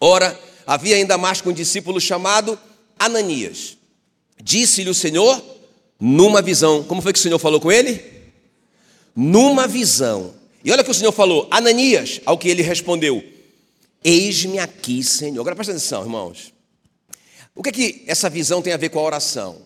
Ora, 0.00 0.38
havia 0.66 0.96
ainda 0.96 1.18
mais 1.18 1.40
com 1.40 1.50
um 1.50 1.52
discípulo 1.52 2.00
chamado 2.00 2.58
Ananias. 2.98 3.76
Disse-lhe 4.42 4.88
o 4.88 4.94
Senhor: 4.94 5.42
Numa 6.00 6.40
visão. 6.40 6.82
Como 6.84 7.02
foi 7.02 7.12
que 7.12 7.18
o 7.18 7.22
Senhor 7.22 7.38
falou 7.38 7.60
com 7.60 7.70
ele? 7.70 8.02
Numa 9.14 9.66
visão. 9.66 10.34
E 10.66 10.72
olha 10.72 10.82
o 10.82 10.84
que 10.84 10.90
o 10.90 10.94
Senhor 10.94 11.12
falou, 11.12 11.46
Ananias, 11.48 12.20
ao 12.26 12.36
que 12.36 12.48
ele 12.48 12.60
respondeu: 12.60 13.22
Eis-me 14.02 14.58
aqui, 14.58 15.00
Senhor. 15.00 15.40
Agora 15.40 15.54
presta 15.54 15.72
atenção, 15.72 16.02
irmãos. 16.02 16.52
O 17.54 17.62
que 17.62 17.68
é 17.68 17.72
que 17.72 18.04
essa 18.08 18.28
visão 18.28 18.60
tem 18.60 18.72
a 18.72 18.76
ver 18.76 18.88
com 18.88 18.98
a 18.98 19.02
oração? 19.02 19.62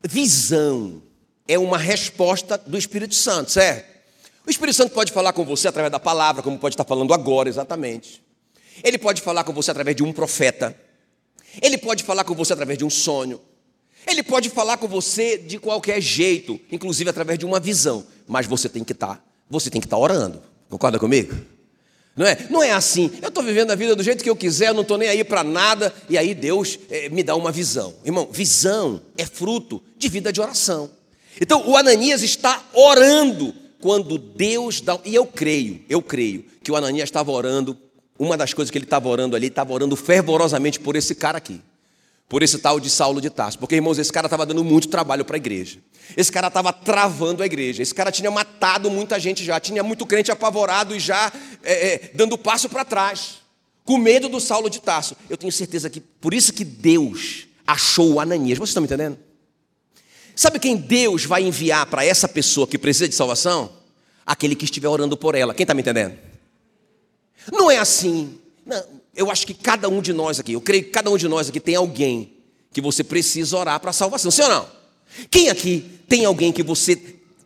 Visão 0.00 1.02
é 1.48 1.58
uma 1.58 1.76
resposta 1.76 2.56
do 2.56 2.78
Espírito 2.78 3.16
Santo, 3.16 3.50
certo? 3.50 3.98
O 4.46 4.50
Espírito 4.50 4.76
Santo 4.76 4.94
pode 4.94 5.10
falar 5.10 5.32
com 5.32 5.44
você 5.44 5.66
através 5.66 5.90
da 5.90 5.98
palavra, 5.98 6.40
como 6.40 6.56
pode 6.56 6.74
estar 6.74 6.84
falando 6.84 7.12
agora, 7.12 7.48
exatamente. 7.48 8.22
Ele 8.84 8.96
pode 8.96 9.20
falar 9.20 9.42
com 9.42 9.52
você 9.52 9.72
através 9.72 9.96
de 9.96 10.04
um 10.04 10.12
profeta. 10.12 10.78
Ele 11.60 11.76
pode 11.76 12.04
falar 12.04 12.22
com 12.22 12.34
você 12.36 12.52
através 12.52 12.78
de 12.78 12.84
um 12.84 12.90
sonho. 12.90 13.40
Ele 14.06 14.22
pode 14.22 14.50
falar 14.50 14.76
com 14.76 14.86
você 14.86 15.36
de 15.36 15.58
qualquer 15.58 16.00
jeito, 16.00 16.60
inclusive 16.70 17.10
através 17.10 17.40
de 17.40 17.44
uma 17.44 17.58
visão. 17.58 18.06
Mas 18.24 18.46
você 18.46 18.68
tem 18.68 18.84
que 18.84 18.92
estar, 18.92 19.22
você 19.48 19.70
tem 19.70 19.80
que 19.80 19.86
estar 19.86 19.98
orando. 19.98 20.42
Concorda 20.68 20.98
comigo? 20.98 21.34
Não 22.16 22.26
é, 22.26 22.46
não 22.50 22.62
é 22.62 22.72
assim, 22.72 23.12
eu 23.22 23.28
estou 23.28 23.44
vivendo 23.44 23.70
a 23.70 23.76
vida 23.76 23.94
do 23.94 24.02
jeito 24.02 24.24
que 24.24 24.28
eu 24.28 24.34
quiser, 24.34 24.70
eu 24.70 24.74
não 24.74 24.82
estou 24.82 24.98
nem 24.98 25.08
aí 25.08 25.22
para 25.22 25.44
nada, 25.44 25.94
e 26.10 26.18
aí 26.18 26.34
Deus 26.34 26.76
é, 26.90 27.08
me 27.08 27.22
dá 27.22 27.36
uma 27.36 27.52
visão. 27.52 27.94
Irmão, 28.04 28.28
visão 28.30 29.00
é 29.16 29.24
fruto 29.24 29.80
de 29.96 30.08
vida 30.08 30.32
de 30.32 30.40
oração. 30.40 30.90
Então 31.40 31.62
o 31.68 31.76
Ananias 31.76 32.22
está 32.22 32.60
orando 32.72 33.54
quando 33.80 34.18
Deus 34.18 34.80
dá. 34.80 34.98
E 35.04 35.14
eu 35.14 35.26
creio, 35.26 35.80
eu 35.88 36.02
creio 36.02 36.44
que 36.62 36.72
o 36.72 36.76
Ananias 36.76 37.08
estava 37.08 37.30
orando, 37.30 37.78
uma 38.18 38.36
das 38.36 38.52
coisas 38.52 38.70
que 38.70 38.78
ele 38.78 38.84
estava 38.84 39.08
orando 39.08 39.36
ali, 39.36 39.46
estava 39.46 39.72
orando 39.72 39.94
fervorosamente 39.94 40.80
por 40.80 40.96
esse 40.96 41.14
cara 41.14 41.38
aqui 41.38 41.60
por 42.28 42.42
esse 42.42 42.58
tal 42.58 42.78
de 42.78 42.90
Saulo 42.90 43.20
de 43.20 43.30
Tarso. 43.30 43.58
Porque, 43.58 43.74
irmãos, 43.74 43.98
esse 43.98 44.12
cara 44.12 44.26
estava 44.26 44.44
dando 44.44 44.62
muito 44.62 44.88
trabalho 44.88 45.24
para 45.24 45.36
a 45.36 45.38
igreja. 45.38 45.78
Esse 46.16 46.30
cara 46.30 46.48
estava 46.48 46.72
travando 46.72 47.42
a 47.42 47.46
igreja. 47.46 47.82
Esse 47.82 47.94
cara 47.94 48.12
tinha 48.12 48.30
matado 48.30 48.90
muita 48.90 49.18
gente 49.18 49.42
já. 49.42 49.58
Tinha 49.58 49.82
muito 49.82 50.04
crente 50.04 50.30
apavorado 50.30 50.94
e 50.94 51.00
já 51.00 51.32
é, 51.62 51.94
é, 51.94 52.10
dando 52.14 52.36
passo 52.36 52.68
para 52.68 52.84
trás. 52.84 53.38
Com 53.84 53.96
medo 53.96 54.28
do 54.28 54.38
Saulo 54.40 54.68
de 54.68 54.80
Tarso. 54.80 55.16
Eu 55.30 55.38
tenho 55.38 55.52
certeza 55.52 55.88
que 55.88 56.00
por 56.00 56.34
isso 56.34 56.52
que 56.52 56.64
Deus 56.64 57.46
achou 57.66 58.14
o 58.14 58.20
Ananias. 58.20 58.58
Vocês 58.58 58.70
estão 58.70 58.82
me 58.82 58.86
entendendo? 58.86 59.18
Sabe 60.36 60.58
quem 60.58 60.76
Deus 60.76 61.24
vai 61.24 61.42
enviar 61.42 61.86
para 61.86 62.04
essa 62.04 62.28
pessoa 62.28 62.66
que 62.66 62.78
precisa 62.78 63.08
de 63.08 63.14
salvação? 63.14 63.72
Aquele 64.26 64.54
que 64.54 64.66
estiver 64.66 64.88
orando 64.88 65.16
por 65.16 65.34
ela. 65.34 65.54
Quem 65.54 65.64
está 65.64 65.72
me 65.72 65.80
entendendo? 65.80 66.16
Não 67.50 67.70
é 67.70 67.78
assim. 67.78 68.38
Não 68.68 68.98
eu 69.18 69.32
acho 69.32 69.44
que 69.44 69.52
cada 69.52 69.88
um 69.88 70.00
de 70.00 70.12
nós 70.12 70.38
aqui, 70.38 70.52
eu 70.52 70.60
creio 70.60 70.84
que 70.84 70.90
cada 70.90 71.10
um 71.10 71.16
de 71.16 71.26
nós 71.26 71.48
aqui 71.48 71.58
tem 71.58 71.74
alguém 71.74 72.34
que 72.72 72.80
você 72.80 73.02
precisa 73.02 73.56
orar 73.56 73.80
para 73.80 73.90
a 73.90 73.92
salvação, 73.92 74.30
sim 74.30 74.42
ou 74.42 74.48
não? 74.48 74.68
Quem 75.28 75.48
aqui 75.48 75.84
tem 76.06 76.24
alguém 76.24 76.52
que 76.52 76.62
você, 76.62 76.96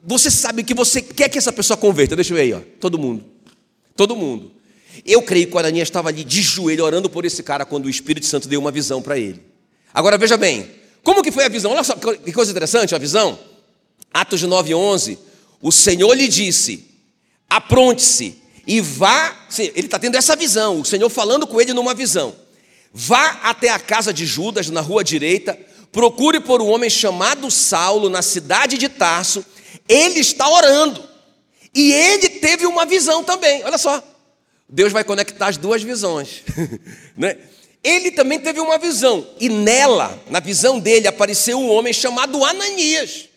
você 0.05 0.31
sabe 0.31 0.63
que 0.65 0.75
você 0.75 1.01
quer 1.01 1.31
que 1.31 1.39
essa 1.39 1.51
pessoa 1.51 1.79
converta? 1.79 2.15
Deixa 2.15 2.33
eu 2.33 2.37
ver 2.37 2.43
aí, 2.43 2.53
ó. 2.53 2.61
todo 2.79 2.99
mundo, 2.99 3.25
todo 3.97 4.15
mundo. 4.15 4.53
Eu 5.07 5.23
creio 5.23 5.47
que 5.47 5.57
o 5.57 5.59
Ananias 5.59 5.89
estava 5.89 6.11
ali 6.11 6.23
de 6.23 6.43
joelho 6.43 6.85
orando 6.85 7.09
por 7.09 7.25
esse 7.25 7.43
cara 7.43 7.65
quando 7.65 7.87
o 7.87 7.91
Espírito 7.91 8.27
Santo 8.27 8.47
deu 8.47 8.61
uma 8.61 8.71
visão 8.71 9.01
para 9.01 9.19
ele. 9.19 9.41
Agora 9.95 10.19
veja 10.19 10.37
bem, 10.37 10.71
como 11.03 11.23
que 11.23 11.33
foi 11.33 11.47
a 11.47 11.49
visão? 11.49 11.73
Olha 11.73 11.83
só 11.83 11.95
que 11.95 12.33
coisa 12.33 12.51
interessante 12.51 12.95
a 12.95 12.99
visão. 12.99 13.39
Atos 14.13 14.41
de 14.41 14.47
9, 14.47 14.75
11. 14.75 15.19
O 15.63 15.73
Senhor 15.73 16.13
lhe 16.13 16.29
disse: 16.29 16.87
apronte-se 17.49 18.42
e 18.67 18.81
vá, 18.81 19.37
ele 19.59 19.87
está 19.87 19.99
tendo 19.99 20.17
essa 20.17 20.37
visão, 20.37 20.81
o 20.81 20.85
Senhor 20.85 21.09
falando 21.11 21.47
com 21.47 21.61
ele 21.61 21.73
numa 21.73 21.95
visão. 21.95 22.35
Vá 22.93 23.41
até 23.43 23.71
a 23.71 23.79
casa 23.79 24.13
de 24.13 24.25
Judas, 24.27 24.69
na 24.71 24.81
rua 24.81 25.03
direita, 25.03 25.59
procure 25.91 26.41
por 26.41 26.63
um 26.63 26.69
homem 26.69 26.89
chamado 26.89 27.51
Saulo, 27.51 28.09
na 28.09 28.23
cidade 28.23 28.79
de 28.79 28.89
Tarso, 28.89 29.45
ele 29.89 30.21
está 30.21 30.49
orando. 30.49 31.03
E 31.75 31.93
ele 31.93 32.29
teve 32.29 32.67
uma 32.67 32.85
visão 32.85 33.25
também, 33.25 33.65
olha 33.65 33.79
só. 33.79 34.03
Deus 34.69 34.93
vai 34.93 35.05
conectar 35.05 35.49
as 35.49 35.57
duas 35.57 35.83
visões. 35.83 36.43
né? 37.17 37.37
Ele 37.83 38.11
também 38.13 38.39
teve 38.39 38.61
uma 38.61 38.79
visão, 38.79 39.27
e 39.41 39.49
nela, 39.49 40.23
na 40.31 40.39
visão 40.39 40.79
dele, 40.79 41.09
apareceu 41.09 41.59
um 41.59 41.71
homem 41.71 41.93
chamado 41.93 42.45
Ananias, 42.45 43.29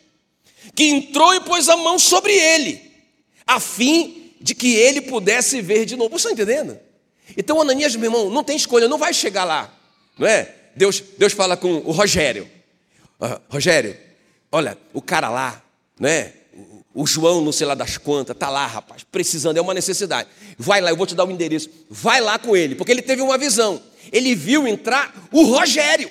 que 0.75 0.85
entrou 0.85 1.33
e 1.33 1.39
pôs 1.39 1.67
a 1.67 1.75
mão 1.75 1.97
sobre 1.97 2.33
ele, 2.33 2.79
a 3.47 3.59
fim 3.59 4.24
de 4.39 4.53
que 4.53 4.75
ele 4.75 5.01
pudesse 5.01 5.61
ver 5.61 5.85
de 5.85 5.95
novo. 5.95 6.17
Você 6.17 6.29
está 6.29 6.31
entendendo? 6.31 6.79
Então, 7.35 7.59
Ananias, 7.59 7.95
meu 7.95 8.11
irmão, 8.11 8.29
não 8.29 8.43
tem 8.43 8.55
escolha, 8.55 8.87
não 8.87 8.97
vai 8.97 9.13
chegar 9.13 9.43
lá, 9.43 9.73
não 10.17 10.27
é? 10.27 10.53
Deus, 10.75 11.01
Deus 11.17 11.33
fala 11.33 11.57
com 11.57 11.77
o 11.77 11.91
Rogério: 11.91 12.49
uh, 13.19 13.41
Rogério, 13.49 13.97
olha, 14.51 14.77
o 14.93 15.01
cara 15.01 15.29
lá, 15.29 15.63
não 15.99 16.09
é? 16.09 16.33
O 16.93 17.05
João, 17.05 17.41
não 17.41 17.51
sei 17.51 17.67
lá 17.67 17.75
das 17.75 17.97
quantas, 17.97 18.35
está 18.35 18.49
lá, 18.49 18.65
rapaz, 18.65 19.03
precisando, 19.03 19.57
é 19.57 19.61
uma 19.61 19.73
necessidade. 19.73 20.29
Vai 20.57 20.79
lá, 20.79 20.91
eu 20.91 20.95
vou 20.95 21.05
te 21.05 21.13
dar 21.13 21.25
o 21.25 21.27
um 21.27 21.31
endereço. 21.31 21.69
Vai 21.89 22.21
lá 22.21 22.39
com 22.39 22.55
ele, 22.55 22.75
porque 22.75 22.91
ele 22.91 23.01
teve 23.01 23.21
uma 23.21 23.37
visão. 23.37 23.81
Ele 24.13 24.33
viu 24.33 24.65
entrar 24.65 25.13
o 25.31 25.43
Rogério 25.43 26.09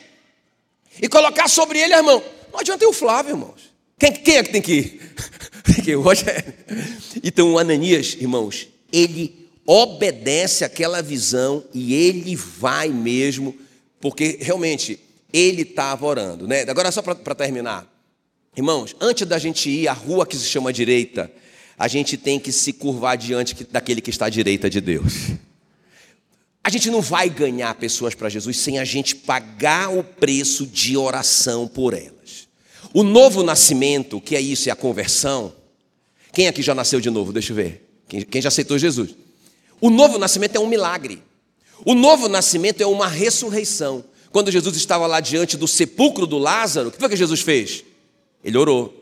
e 1.01 1.09
colocar 1.09 1.49
sobre 1.49 1.79
ele, 1.79 1.95
irmão. 1.95 2.23
Não 2.53 2.61
adianta 2.61 2.85
ir 2.85 2.87
o 2.87 2.93
Flávio, 2.93 3.33
irmãos. 3.33 3.73
Quem, 3.99 4.13
quem 4.13 4.37
é 4.37 4.43
que 4.43 4.53
tem 4.53 4.61
que 4.61 4.73
ir? 4.73 5.15
Então 7.23 7.53
o 7.53 7.59
Ananias, 7.59 8.17
irmãos, 8.21 8.69
ele 8.93 9.49
obedece 9.67 10.65
aquela 10.65 11.03
visão 11.03 11.65
e 11.73 11.95
ele 11.95 12.37
vai 12.37 12.89
mesmo, 12.89 13.57
porque 14.01 14.39
realmente 14.41 15.01
ele 15.33 15.63
estava 15.63 16.07
orando. 16.07 16.47
Né? 16.47 16.63
Agora, 16.69 16.93
só 16.93 17.03
para 17.03 17.35
terminar, 17.35 17.91
irmãos, 18.57 18.95
antes 19.01 19.27
da 19.27 19.39
gente 19.39 19.71
ir 19.71 19.89
à 19.89 19.93
rua 19.93 20.27
que 20.27 20.37
se 20.37 20.45
chama 20.45 20.73
direita, 20.73 21.31
a 21.79 21.89
gente 21.89 22.17
tem 22.17 22.39
que 22.39 22.53
se 22.53 22.73
curvar 22.73 23.17
diante 23.17 23.65
daquele 23.65 24.01
que 24.01 24.11
está 24.11 24.27
à 24.27 24.31
direita 24.31 24.71
de 24.71 24.81
Deus. 24.81 25.31
A 26.63 26.71
gente 26.71 26.89
não 26.89 27.01
vai 27.03 27.29
ganhar 27.29 27.75
pessoas 27.75 28.15
para 28.15 28.29
Jesus 28.29 28.59
sem 28.59 28.79
a 28.79 28.85
gente 28.85 29.17
pagar 29.17 29.91
o 29.91 30.03
preço 30.03 30.67
de 30.67 30.97
oração 30.97 31.67
por 31.67 31.93
elas. 31.93 32.14
O 32.95 33.03
novo 33.03 33.43
nascimento, 33.43 34.21
que 34.21 34.37
é 34.37 34.41
isso, 34.41 34.69
é 34.69 34.73
a 34.73 34.77
conversão. 34.77 35.53
Quem 36.33 36.47
aqui 36.47 36.63
já 36.63 36.77
nasceu 36.77 37.01
de 37.01 37.11
novo? 37.11 37.33
Deixa 37.33 37.51
eu 37.51 37.57
ver. 37.57 37.85
Quem, 38.09 38.23
quem 38.23 38.41
já 38.41 38.47
aceitou 38.49 38.79
Jesus? 38.79 39.17
O 39.81 39.91
novo 39.91 40.17
nascimento 40.17 40.55
é 40.55 40.61
um 40.61 40.69
milagre. 40.69 41.21
O 41.85 41.93
novo 41.93 42.29
nascimento 42.29 42.81
é 42.81 42.87
uma 42.87 43.09
ressurreição. 43.09 44.05
Quando 44.31 44.49
Jesus 44.53 44.77
estava 44.77 45.09
lá 45.09 45.19
diante 45.19 45.57
do 45.57 45.67
sepulcro 45.67 46.25
do 46.25 46.39
Lázaro, 46.39 46.89
o 46.89 46.93
que 46.93 46.99
foi 46.99 47.09
que 47.09 47.17
Jesus 47.17 47.41
fez? 47.41 47.83
Ele 48.45 48.57
orou. 48.57 48.95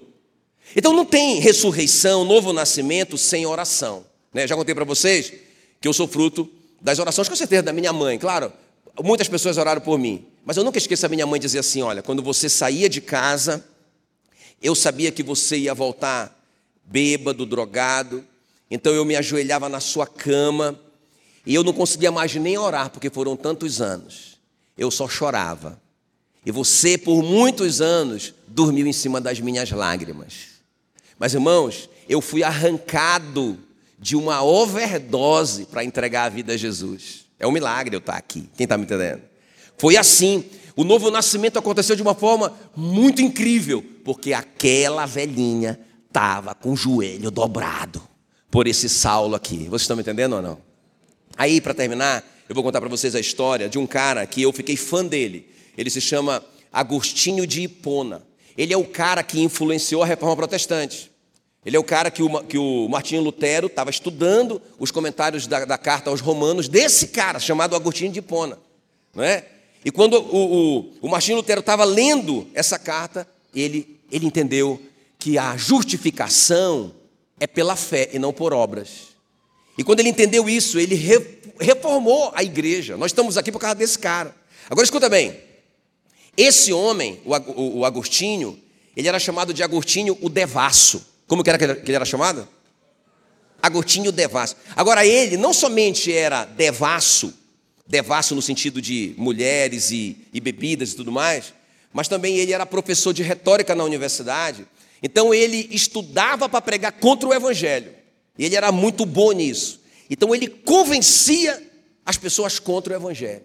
Então 0.75 0.95
não 0.95 1.05
tem 1.05 1.39
ressurreição, 1.39 2.25
novo 2.25 2.51
nascimento 2.51 3.19
sem 3.19 3.45
oração. 3.45 4.07
Né? 4.33 4.47
Já 4.47 4.57
contei 4.57 4.75
para 4.75 4.87
vocês 4.87 5.35
que 5.79 5.87
eu 5.87 5.93
sou 5.93 6.09
fruto 6.09 6.49
das 6.81 6.99
orações, 6.99 7.29
com 7.29 7.37
certeza, 7.37 7.63
da 7.63 7.75
minha 7.75 7.93
mãe. 7.93 8.19
Claro, 8.19 8.51
muitas 9.05 9.29
pessoas 9.29 9.59
oraram 9.59 9.83
por 9.83 9.99
mim. 9.99 10.25
Mas 10.47 10.57
eu 10.57 10.65
nunca 10.65 10.79
esqueço 10.79 11.05
a 11.05 11.11
minha 11.11 11.27
mãe 11.27 11.39
dizer 11.39 11.59
assim: 11.59 11.83
olha, 11.83 12.03
quando 12.03 12.23
você 12.23 12.49
saía 12.49 12.89
de 12.89 13.03
casa, 13.03 13.63
eu 14.63 14.75
sabia 14.75 15.11
que 15.11 15.23
você 15.23 15.59
ia 15.59 15.75
voltar 15.75 16.39
bêbado, 16.85 17.45
drogado, 17.45 18.25
então 18.71 18.93
eu 18.93 19.05
me 19.05 19.17
ajoelhava 19.17 19.69
na 19.69 19.81
sua 19.81 20.07
cama 20.07 20.79
e 21.45 21.55
eu 21.55 21.65
não 21.65 21.73
conseguia 21.73 22.13
mais 22.13 22.35
nem 22.35 22.57
orar, 22.57 22.91
porque 22.91 23.11
foram 23.11 23.37
tantos 23.37 23.81
anos. 23.81 24.39
Eu 24.79 24.91
só 24.91 25.09
chorava. 25.09 25.81
E 26.47 26.51
você, 26.51 26.97
por 26.97 27.23
muitos 27.23 27.81
anos, 27.81 28.35
dormiu 28.47 28.87
em 28.87 28.93
cima 28.93 29.21
das 29.21 29.41
minhas 29.41 29.71
lágrimas. 29.71 30.53
Mas, 31.19 31.35
irmãos, 31.35 31.89
eu 32.09 32.21
fui 32.21 32.43
arrancado 32.43 33.59
de 33.99 34.17
uma 34.17 34.43
overdose 34.43 35.67
para 35.67 35.85
entregar 35.85 36.25
a 36.25 36.29
vida 36.29 36.55
a 36.55 36.57
Jesus. 36.57 37.27
É 37.39 37.47
um 37.47 37.53
milagre 37.53 37.95
eu 37.95 38.01
estar 38.01 38.17
aqui. 38.17 38.49
Quem 38.57 38.65
está 38.65 38.77
me 38.77 38.85
entendendo? 38.85 39.23
Foi 39.77 39.97
assim. 39.97 40.45
O 40.75 40.85
novo 40.85 41.11
nascimento 41.11 41.59
aconteceu 41.59 41.95
de 41.95 42.03
uma 42.03 42.15
forma 42.15 42.53
muito 42.75 43.21
incrível, 43.21 43.85
porque 44.05 44.33
aquela 44.33 45.07
velhinha 45.07 45.79
estava 46.07 46.55
com 46.55 46.73
o 46.73 46.77
joelho 46.77 47.31
dobrado 47.31 48.03
por 48.51 48.67
esse 48.67 48.89
Saulo 48.89 49.35
aqui. 49.35 49.65
Vocês 49.69 49.83
estão 49.83 49.97
me 49.97 50.03
entendendo 50.03 50.35
ou 50.35 50.43
não? 50.43 50.59
Aí, 51.37 51.61
para 51.61 51.75
terminar, 51.75 52.25
eu 52.49 52.55
vou 52.55 52.63
contar 52.63 52.81
para 52.81 52.89
vocês 52.89 53.15
a 53.15 53.21
história 53.21 53.69
de 53.69 53.79
um 53.79 53.87
cara 53.87 54.27
que 54.27 54.43
eu 54.43 54.53
fiquei 54.53 54.77
fã 54.77 55.05
dele. 55.05 55.49
Ele 55.77 55.89
se 55.89 56.01
chama 56.01 56.43
Agostinho 56.73 57.47
de 57.47 57.63
Hipona. 57.63 58.23
Ele 58.57 58.73
é 58.73 58.77
o 58.77 58.85
cara 58.85 59.23
que 59.23 59.41
influenciou 59.41 60.03
a 60.03 60.07
reforma 60.07 60.37
protestante. 60.37 61.11
Ele 61.65 61.77
é 61.77 61.81
o 61.81 61.85
cara 61.85 62.11
que 62.11 62.23
o, 62.23 62.45
que 62.45 62.59
o 62.59 62.89
Martinho 62.89 63.23
Lutero 63.23 63.69
estava 63.69 63.89
estudando 63.89 64.61
os 64.79 64.91
comentários 64.91 65.47
da, 65.47 65.65
da, 65.65 65.79
carta 65.79 66.11
aos 66.11 66.21
romanos 66.21 66.69
desse 66.69 67.09
cara, 67.09 67.39
chamado 67.39 67.77
Agostinho 67.77 68.11
de 68.11 68.19
Hipona. 68.19 68.59
Não 69.15 69.23
é? 69.23 69.47
E 69.85 69.91
quando 69.91 70.15
o, 70.15 70.79
o, 70.79 70.93
o 71.03 71.09
Martinho 71.09 71.39
Lutero 71.39 71.61
estava 71.61 71.85
lendo 71.85 72.49
essa 72.55 72.79
carta, 72.79 73.27
ele, 73.55 74.01
ele 74.11 74.27
entendeu 74.27 74.81
que 75.19 75.39
a 75.39 75.57
justificação 75.57 76.95
é 77.39 77.47
pela 77.47 77.77
fé 77.77 78.11
e 78.13 78.19
não 78.19 78.33
por 78.33 78.53
obras. 78.53 79.13
E 79.77 79.83
quando 79.83 80.01
ele 80.01 80.09
entendeu 80.09 80.49
isso, 80.49 80.79
ele 80.79 80.95
reformou 81.59 82.31
a 82.35 82.43
igreja. 82.43 82.97
Nós 82.97 83.11
estamos 83.11 83.37
aqui 83.37 83.51
por 83.51 83.59
causa 83.59 83.75
desse 83.75 83.99
cara. 83.99 84.35
Agora 84.69 84.85
escuta 84.85 85.09
bem: 85.09 85.41
esse 86.37 86.73
homem, 86.73 87.21
o 87.25 87.85
Agostinho, 87.85 88.59
ele 88.97 89.09
era 89.09 89.19
chamado 89.19 89.53
de 89.53 89.63
Agostinho 89.63 90.17
o 90.21 90.29
Devasso. 90.29 91.07
Como 91.27 91.43
que 91.43 91.51
era 91.51 91.59
que 91.59 91.65
ele 91.65 91.97
era 91.97 92.05
chamado? 92.05 92.47
Agostinho 93.63 94.13
Devasso. 94.13 94.57
Agora, 94.75 95.07
ele 95.07 95.37
não 95.37 95.53
somente 95.53 96.13
era 96.13 96.45
devasso, 96.45 97.33
devasso 97.87 98.35
no 98.35 98.43
sentido 98.43 98.81
de 98.81 99.15
mulheres 99.17 99.91
e, 99.91 100.17
e 100.33 100.41
bebidas 100.41 100.93
e 100.93 100.97
tudo 100.97 101.13
mais, 101.13 101.53
mas 101.93 102.09
também 102.09 102.37
ele 102.37 102.53
era 102.53 102.65
professor 102.65 103.13
de 103.13 103.23
retórica 103.23 103.75
na 103.75 103.85
universidade. 103.85 104.67
Então, 105.03 105.35
ele 105.35 105.69
estudava 105.71 106.49
para 106.49 106.63
pregar 106.63 106.93
contra 106.93 107.29
o 107.29 107.35
evangelho. 107.35 107.93
E 108.39 108.45
ele 108.45 108.57
era 108.57 108.73
muito 108.73 109.05
bom 109.05 109.33
nisso. 109.33 109.81
Então, 110.09 110.35
ele 110.35 110.49
convencia 110.49 111.63
as 112.05 112.17
pessoas 112.17 112.59
contra 112.59 112.95
o 112.95 112.97
evangelho. 112.97 113.43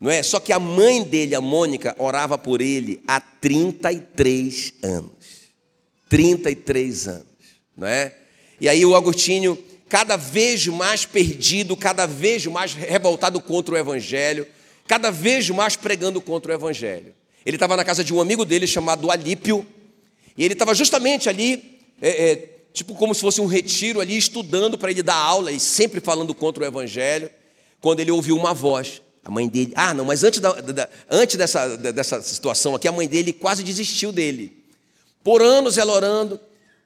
Não 0.00 0.10
é? 0.10 0.22
Só 0.22 0.40
que 0.40 0.52
a 0.52 0.58
mãe 0.58 1.02
dele, 1.02 1.34
a 1.34 1.40
Mônica, 1.40 1.94
orava 1.98 2.36
por 2.36 2.60
ele 2.60 3.02
há 3.06 3.20
33 3.20 4.74
anos. 4.82 5.16
33 6.08 7.08
anos, 7.08 7.26
não 7.76 7.86
é? 7.86 8.14
E 8.60 8.68
aí 8.68 8.84
o 8.86 8.94
Agostinho, 8.94 9.58
cada 9.88 10.16
vez 10.16 10.66
mais 10.66 11.04
perdido, 11.04 11.76
cada 11.76 12.06
vez 12.06 12.44
mais 12.46 12.74
revoltado 12.74 13.40
contra 13.40 13.74
o 13.74 13.78
evangelho, 13.78 14.46
cada 14.86 15.10
vez 15.10 15.48
mais 15.50 15.76
pregando 15.76 16.20
contra 16.20 16.52
o 16.52 16.54
evangelho. 16.54 17.14
Ele 17.44 17.56
estava 17.56 17.76
na 17.76 17.84
casa 17.84 18.02
de 18.02 18.12
um 18.12 18.20
amigo 18.20 18.44
dele 18.44 18.66
chamado 18.66 19.10
Alípio, 19.10 19.66
e 20.36 20.44
ele 20.44 20.54
estava 20.54 20.74
justamente 20.74 21.28
ali, 21.28 21.80
é, 22.02 22.30
é, 22.30 22.36
tipo 22.72 22.94
como 22.94 23.14
se 23.14 23.20
fosse 23.20 23.40
um 23.40 23.46
retiro 23.46 24.00
ali, 24.00 24.16
estudando 24.16 24.76
para 24.76 24.90
ele 24.90 25.02
dar 25.02 25.14
aula 25.14 25.52
e 25.52 25.60
sempre 25.60 26.00
falando 26.00 26.34
contra 26.34 26.64
o 26.64 26.66
evangelho, 26.66 27.30
quando 27.80 28.00
ele 28.00 28.10
ouviu 28.10 28.36
uma 28.36 28.52
voz. 28.52 29.00
A 29.24 29.30
mãe 29.30 29.48
dele. 29.48 29.72
Ah, 29.74 29.92
não, 29.92 30.04
mas 30.04 30.22
antes, 30.22 30.38
da, 30.38 30.52
da, 30.52 30.88
antes 31.10 31.34
dessa, 31.36 31.76
dessa 31.76 32.22
situação 32.22 32.76
aqui, 32.76 32.86
a 32.86 32.92
mãe 32.92 33.08
dele 33.08 33.32
quase 33.32 33.64
desistiu 33.64 34.12
dele. 34.12 34.64
Por 35.24 35.42
anos 35.42 35.76
ela 35.78 35.92
orando. 35.92 36.38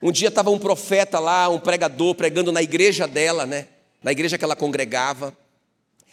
Um 0.02 0.10
dia 0.10 0.28
estava 0.28 0.50
um 0.50 0.58
profeta 0.58 1.18
lá, 1.18 1.48
um 1.48 1.58
pregador, 1.58 2.14
pregando 2.14 2.50
na 2.50 2.62
igreja 2.62 3.06
dela, 3.06 3.44
né? 3.44 3.68
Na 4.02 4.12
igreja 4.12 4.38
que 4.38 4.44
ela 4.44 4.56
congregava. 4.56 5.36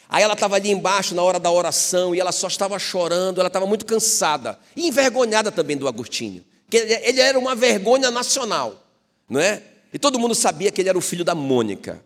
Aí 0.09 0.23
ela 0.23 0.33
estava 0.33 0.55
ali 0.55 0.69
embaixo 0.69 1.13
na 1.15 1.21
hora 1.21 1.39
da 1.39 1.51
oração 1.51 2.15
e 2.15 2.19
ela 2.19 2.31
só 2.31 2.47
estava 2.47 2.77
chorando, 2.79 3.39
ela 3.39 3.47
estava 3.47 3.65
muito 3.65 3.85
cansada 3.85 4.57
e 4.75 4.87
envergonhada 4.87 5.51
também 5.51 5.75
do 5.77 5.87
Agostinho. 5.87 6.43
Que 6.69 6.77
ele 6.77 7.19
era 7.19 7.37
uma 7.37 7.55
vergonha 7.55 8.09
nacional, 8.11 8.83
não 9.29 9.39
é? 9.39 9.61
E 9.93 9.99
todo 9.99 10.19
mundo 10.19 10.35
sabia 10.35 10.71
que 10.71 10.81
ele 10.81 10.89
era 10.89 10.97
o 10.97 11.01
filho 11.01 11.23
da 11.23 11.35
Mônica. 11.35 12.03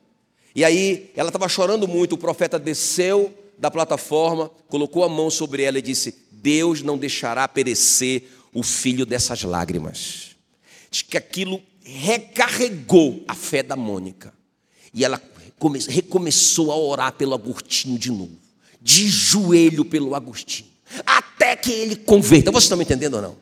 E 0.55 0.65
aí 0.65 1.11
ela 1.15 1.29
estava 1.29 1.47
chorando 1.47 1.87
muito, 1.87 2.13
o 2.13 2.17
profeta 2.17 2.59
desceu 2.59 3.33
da 3.57 3.71
plataforma, 3.71 4.51
colocou 4.67 5.03
a 5.03 5.09
mão 5.09 5.29
sobre 5.29 5.63
ela 5.63 5.77
e 5.77 5.81
disse: 5.81 6.15
Deus 6.31 6.81
não 6.81 6.97
deixará 6.97 7.47
perecer 7.47 8.23
o 8.53 8.63
filho 8.63 9.05
dessas 9.05 9.43
lágrimas. 9.43 10.35
Diz 10.89 11.03
que 11.03 11.17
aquilo 11.17 11.61
recarregou 11.91 13.23
a 13.27 13.35
fé 13.35 13.61
da 13.63 13.75
Mônica. 13.75 14.33
E 14.93 15.03
ela 15.05 15.21
recomeçou 15.87 16.71
a 16.71 16.75
orar 16.75 17.13
pelo 17.13 17.33
Agostinho 17.33 17.97
de 17.97 18.11
novo, 18.11 18.37
de 18.81 19.07
joelho 19.07 19.85
pelo 19.85 20.15
Agostinho, 20.15 20.69
até 21.05 21.55
que 21.55 21.71
ele 21.71 21.95
converta. 21.95 22.51
Vocês 22.51 22.63
estão 22.63 22.77
me 22.77 22.83
entendendo 22.83 23.15
ou 23.15 23.21
não? 23.21 23.37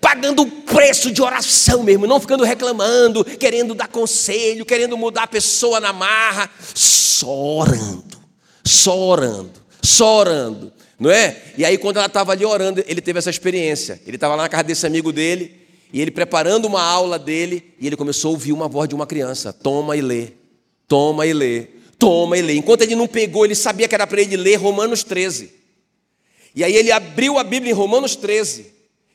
Pagando 0.00 0.42
o 0.42 0.50
preço 0.62 1.10
de 1.10 1.22
oração 1.22 1.82
mesmo, 1.82 2.06
não 2.06 2.20
ficando 2.20 2.44
reclamando, 2.44 3.24
querendo 3.24 3.74
dar 3.74 3.88
conselho, 3.88 4.64
querendo 4.64 4.96
mudar 4.96 5.24
a 5.24 5.28
pessoa 5.28 5.80
na 5.80 5.92
marra, 5.92 6.50
só 6.74 7.28
orando 7.28 8.16
só 8.66 8.98
orando, 8.98 9.52
só 9.80 10.18
orando, 10.18 10.72
não 10.98 11.10
é? 11.10 11.40
E 11.56 11.64
aí, 11.64 11.78
quando 11.78 11.98
ela 11.98 12.06
estava 12.06 12.32
ali 12.32 12.44
orando, 12.44 12.82
ele 12.86 13.00
teve 13.00 13.18
essa 13.18 13.30
experiência. 13.30 14.00
Ele 14.04 14.16
estava 14.16 14.34
lá 14.34 14.42
na 14.42 14.48
casa 14.48 14.64
desse 14.64 14.86
amigo 14.86 15.12
dele, 15.12 15.65
e 15.92 16.00
ele 16.00 16.10
preparando 16.10 16.66
uma 16.66 16.82
aula 16.82 17.18
dele, 17.18 17.74
e 17.78 17.86
ele 17.86 17.96
começou 17.96 18.30
a 18.30 18.32
ouvir 18.32 18.52
uma 18.52 18.68
voz 18.68 18.88
de 18.88 18.94
uma 18.94 19.06
criança: 19.06 19.52
toma 19.52 19.96
e 19.96 20.00
lê, 20.00 20.32
toma 20.88 21.26
e 21.26 21.32
lê, 21.32 21.68
toma 21.98 22.36
e 22.36 22.42
lê. 22.42 22.54
Enquanto 22.54 22.82
ele 22.82 22.94
não 22.94 23.06
pegou, 23.06 23.44
ele 23.44 23.54
sabia 23.54 23.88
que 23.88 23.94
era 23.94 24.06
para 24.06 24.20
ele 24.20 24.36
ler 24.36 24.56
Romanos 24.56 25.02
13. 25.02 25.54
E 26.54 26.64
aí 26.64 26.74
ele 26.74 26.90
abriu 26.90 27.38
a 27.38 27.44
Bíblia 27.44 27.70
em 27.70 27.74
Romanos 27.74 28.16
13, 28.16 28.66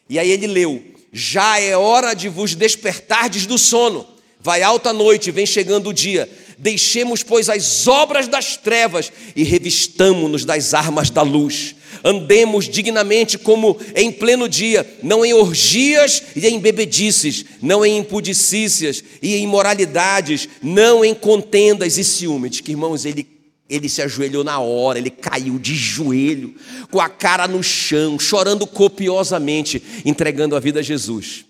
e 0.10 0.17
aí 0.17 0.29
ele 0.29 0.47
leu: 0.47 0.81
Já 1.12 1.60
é 1.60 1.75
hora 1.75 2.13
de 2.13 2.29
vos 2.29 2.55
despertardes 2.55 3.45
do 3.45 3.57
sono. 3.57 4.07
Vai 4.39 4.63
alta 4.63 4.91
noite, 4.91 5.29
vem 5.29 5.45
chegando 5.45 5.89
o 5.89 5.93
dia. 5.93 6.27
Deixemos, 6.62 7.24
pois, 7.24 7.50
as 7.50 7.88
obras 7.88 8.28
das 8.28 8.56
trevas 8.56 9.12
e 9.36 9.41
revistamo-nos 9.41 10.45
das 10.45 10.76
armas 10.76 11.10
da 11.10 11.24
luz. 11.24 11.76
Andemos 12.04 12.69
dignamente 12.69 13.36
como 13.36 13.80
em 13.95 14.12
pleno 14.12 14.47
dia, 14.47 14.88
não 15.02 15.26
em 15.26 15.34
orgias 15.34 16.21
e 16.36 16.45
em 16.47 16.60
bebedices, 16.60 17.43
não 17.63 17.84
em 17.84 17.97
impudicícias 17.97 19.04
e 19.24 19.34
em 19.38 19.43
imoralidades, 19.45 20.47
não 20.62 21.04
em 21.04 21.15
contendas 21.15 21.97
e 21.97 22.04
ciúmes. 22.04 22.62
Que 22.62 22.74
irmãos, 22.74 23.06
ele 23.06 23.28
ele 23.67 23.89
se 23.89 24.02
ajoelhou 24.02 24.43
na 24.43 24.60
hora, 24.60 25.00
ele 25.00 25.10
caiu 25.10 25.58
de 25.58 25.74
joelho, 25.74 26.54
com 26.91 27.00
a 27.00 27.08
cara 27.08 27.47
no 27.47 27.63
chão, 27.63 28.19
chorando 28.19 28.67
copiosamente, 28.67 29.82
entregando 30.06 30.58
a 30.58 30.60
vida 30.60 30.82
a 30.82 30.84
Jesus 30.84 31.45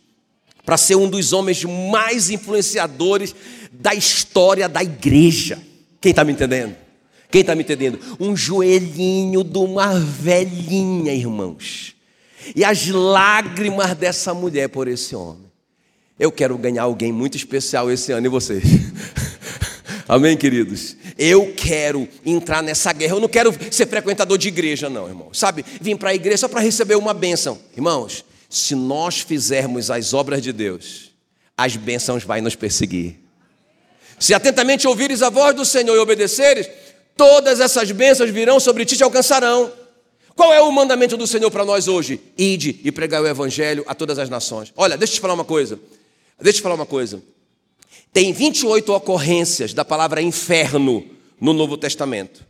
para 0.66 0.78
ser 0.78 0.96
um 0.96 1.10
dos 1.10 1.34
homens 1.34 1.64
mais 1.64 2.30
influenciadores 2.30 3.36
da 3.72 3.94
história 3.94 4.70
da 4.70 4.84
igreja. 4.84 5.60
Quem 6.00 6.12
está 6.12 6.24
me 6.24 6.32
entendendo? 6.32 6.76
Quem 7.30 7.42
está 7.42 7.56
me 7.56 7.64
entendendo? 7.64 8.00
Um 8.20 8.36
joelhinho 8.36 9.44
de 9.44 9.58
uma 9.58 9.98
velhinha, 9.98 11.14
irmãos. 11.14 11.96
E 12.56 12.64
as 12.64 12.88
lágrimas 12.88 13.96
dessa 13.96 14.34
mulher 14.34 14.68
por 14.68 14.88
esse 14.88 15.16
homem. 15.16 15.50
Eu 16.20 16.32
quero 16.32 16.58
ganhar 16.58 16.84
alguém 16.84 17.12
muito 17.12 17.38
especial 17.38 17.90
esse 17.90 18.12
ano, 18.12 18.28
e 18.28 18.30
vocês? 18.30 18.64
Amém, 20.08 20.36
queridos? 20.36 20.98
Eu 21.18 21.54
quero 21.56 22.08
entrar 22.26 22.62
nessa 22.62 22.92
guerra. 22.92 23.16
Eu 23.16 23.20
não 23.22 23.30
quero 23.30 23.56
ser 23.72 23.88
frequentador 23.88 24.38
de 24.38 24.50
igreja, 24.50 24.90
não, 24.90 25.08
irmão. 25.08 25.30
Sabe? 25.34 25.64
Vim 25.80 25.96
para 25.96 26.10
a 26.10 26.16
igreja 26.16 26.40
só 26.40 26.48
para 26.50 26.60
receber 26.60 26.96
uma 26.96 27.14
bênção. 27.14 27.58
Irmãos, 27.76 28.26
se 28.52 28.76
nós 28.76 29.22
fizermos 29.22 29.90
as 29.90 30.14
obras 30.14 30.42
de 30.42 30.52
Deus, 30.52 31.12
as 31.58 31.78
bênçãos 31.78 32.24
vão 32.24 32.42
nos 32.42 32.56
perseguir. 32.56 33.18
Se 34.20 34.34
atentamente 34.34 34.88
ouvires 34.88 35.22
a 35.22 35.30
voz 35.30 35.56
do 35.56 35.66
Senhor 35.66 35.96
e 35.96 36.00
obedeceres, 36.00 36.70
todas 37.16 37.62
essas 37.62 37.92
bênçãos 37.92 38.30
virão 38.30 38.60
sobre 38.60 38.86
ti 38.86 38.96
e 38.96 38.98
te 38.98 39.04
alcançarão. 39.04 39.72
Qual 40.36 40.54
é 40.54 40.62
o 40.62 40.72
mandamento 40.72 41.16
do 41.16 41.26
Senhor 41.26 41.50
para 41.50 41.64
nós 41.64 41.88
hoje? 41.88 42.20
Ide 42.38 42.80
e 42.84 42.92
pregai 42.92 43.22
o 43.22 43.28
evangelho 43.28 43.86
a 43.88 43.96
todas 43.96 44.20
as 44.20 44.30
nações. 44.30 44.74
Olha, 44.76 44.98
deixa 44.98 45.14
eu 45.14 45.16
te 45.16 45.22
falar 45.22 45.34
uma 45.34 45.46
coisa. 45.46 45.80
Deixa 46.40 46.58
eu 46.58 46.60
te 46.60 46.62
falar 46.62 46.76
uma 46.76 46.86
coisa. 46.86 47.24
Tem 48.12 48.34
28 48.34 48.92
ocorrências 48.94 49.74
da 49.74 49.86
palavra 49.86 50.22
inferno 50.22 51.06
no 51.40 51.54
Novo 51.54 51.78
Testamento. 51.78 52.46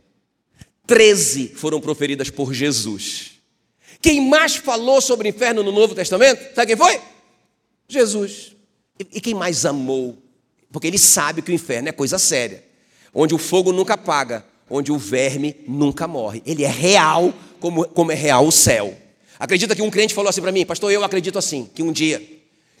13 0.86 1.48
foram 1.54 1.80
proferidas 1.80 2.28
por 2.28 2.52
Jesus. 2.52 3.31
Quem 4.02 4.20
mais 4.20 4.56
falou 4.56 5.00
sobre 5.00 5.28
o 5.28 5.30
inferno 5.30 5.62
no 5.62 5.70
Novo 5.70 5.94
Testamento? 5.94 6.54
Sabe 6.56 6.66
quem 6.66 6.76
foi? 6.76 7.00
Jesus. 7.88 8.56
E 8.98 9.20
quem 9.20 9.32
mais 9.32 9.64
amou? 9.64 10.18
Porque 10.72 10.88
ele 10.88 10.98
sabe 10.98 11.40
que 11.40 11.52
o 11.52 11.54
inferno 11.54 11.88
é 11.88 11.92
coisa 11.92 12.18
séria, 12.18 12.64
onde 13.14 13.34
o 13.34 13.38
fogo 13.38 13.72
nunca 13.72 13.94
apaga, 13.94 14.44
onde 14.68 14.90
o 14.90 14.98
verme 14.98 15.54
nunca 15.68 16.08
morre. 16.08 16.42
Ele 16.44 16.64
é 16.64 16.68
real, 16.68 17.32
como, 17.60 17.86
como 17.88 18.10
é 18.10 18.14
real 18.14 18.44
o 18.44 18.50
céu. 18.50 18.96
Acredita 19.38 19.76
que 19.76 19.82
um 19.82 19.90
crente 19.90 20.14
falou 20.14 20.30
assim 20.30 20.40
para 20.40 20.52
mim, 20.52 20.66
pastor, 20.66 20.90
eu 20.90 21.04
acredito 21.04 21.38
assim, 21.38 21.70
que 21.72 21.82
um 21.82 21.92
dia 21.92 22.20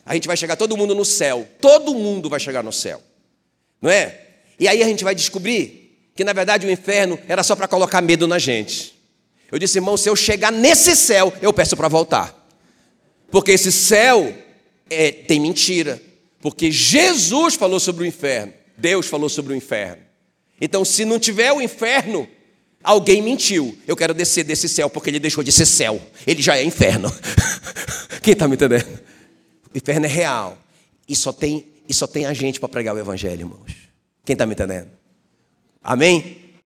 a 0.04 0.14
gente 0.14 0.26
vai 0.26 0.36
chegar 0.36 0.56
todo 0.56 0.76
mundo 0.76 0.94
no 0.94 1.04
céu. 1.04 1.46
Todo 1.60 1.94
mundo 1.94 2.28
vai 2.28 2.40
chegar 2.40 2.64
no 2.64 2.72
céu. 2.72 3.00
Não 3.80 3.90
é? 3.90 4.26
E 4.58 4.66
aí 4.66 4.82
a 4.82 4.86
gente 4.86 5.04
vai 5.04 5.14
descobrir 5.14 6.00
que 6.16 6.24
na 6.24 6.32
verdade 6.32 6.66
o 6.66 6.70
inferno 6.70 7.18
era 7.28 7.42
só 7.42 7.54
para 7.54 7.68
colocar 7.68 8.00
medo 8.00 8.26
na 8.26 8.38
gente. 8.38 8.91
Eu 9.52 9.58
disse, 9.58 9.76
irmão, 9.76 9.98
se 9.98 10.08
eu 10.08 10.16
chegar 10.16 10.50
nesse 10.50 10.96
céu, 10.96 11.30
eu 11.42 11.52
peço 11.52 11.76
para 11.76 11.86
voltar. 11.86 12.34
Porque 13.30 13.50
esse 13.50 13.70
céu 13.70 14.34
é, 14.88 15.12
tem 15.12 15.38
mentira. 15.38 16.00
Porque 16.40 16.72
Jesus 16.72 17.54
falou 17.54 17.78
sobre 17.78 18.02
o 18.02 18.06
inferno. 18.06 18.54
Deus 18.78 19.06
falou 19.06 19.28
sobre 19.28 19.52
o 19.52 19.56
inferno. 19.56 20.02
Então, 20.58 20.86
se 20.86 21.04
não 21.04 21.18
tiver 21.18 21.52
o 21.52 21.60
inferno, 21.60 22.26
alguém 22.82 23.20
mentiu. 23.20 23.78
Eu 23.86 23.94
quero 23.94 24.14
descer 24.14 24.42
desse 24.42 24.70
céu 24.70 24.88
porque 24.88 25.10
ele 25.10 25.20
deixou 25.20 25.44
de 25.44 25.52
ser 25.52 25.66
céu. 25.66 26.00
Ele 26.26 26.40
já 26.40 26.56
é 26.56 26.64
inferno. 26.64 27.14
Quem 28.22 28.32
está 28.32 28.48
me 28.48 28.54
entendendo? 28.54 29.00
O 29.74 29.76
inferno 29.76 30.06
é 30.06 30.08
real. 30.08 30.56
E 31.06 31.14
só 31.14 31.30
tem, 31.30 31.66
e 31.86 31.92
só 31.92 32.06
tem 32.06 32.24
a 32.24 32.32
gente 32.32 32.58
para 32.58 32.70
pregar 32.70 32.94
o 32.94 32.98
evangelho, 32.98 33.42
irmãos. 33.42 33.72
Quem 34.24 34.32
está 34.32 34.46
me 34.46 34.54
entendendo? 34.54 34.88
Amém? 35.82 36.41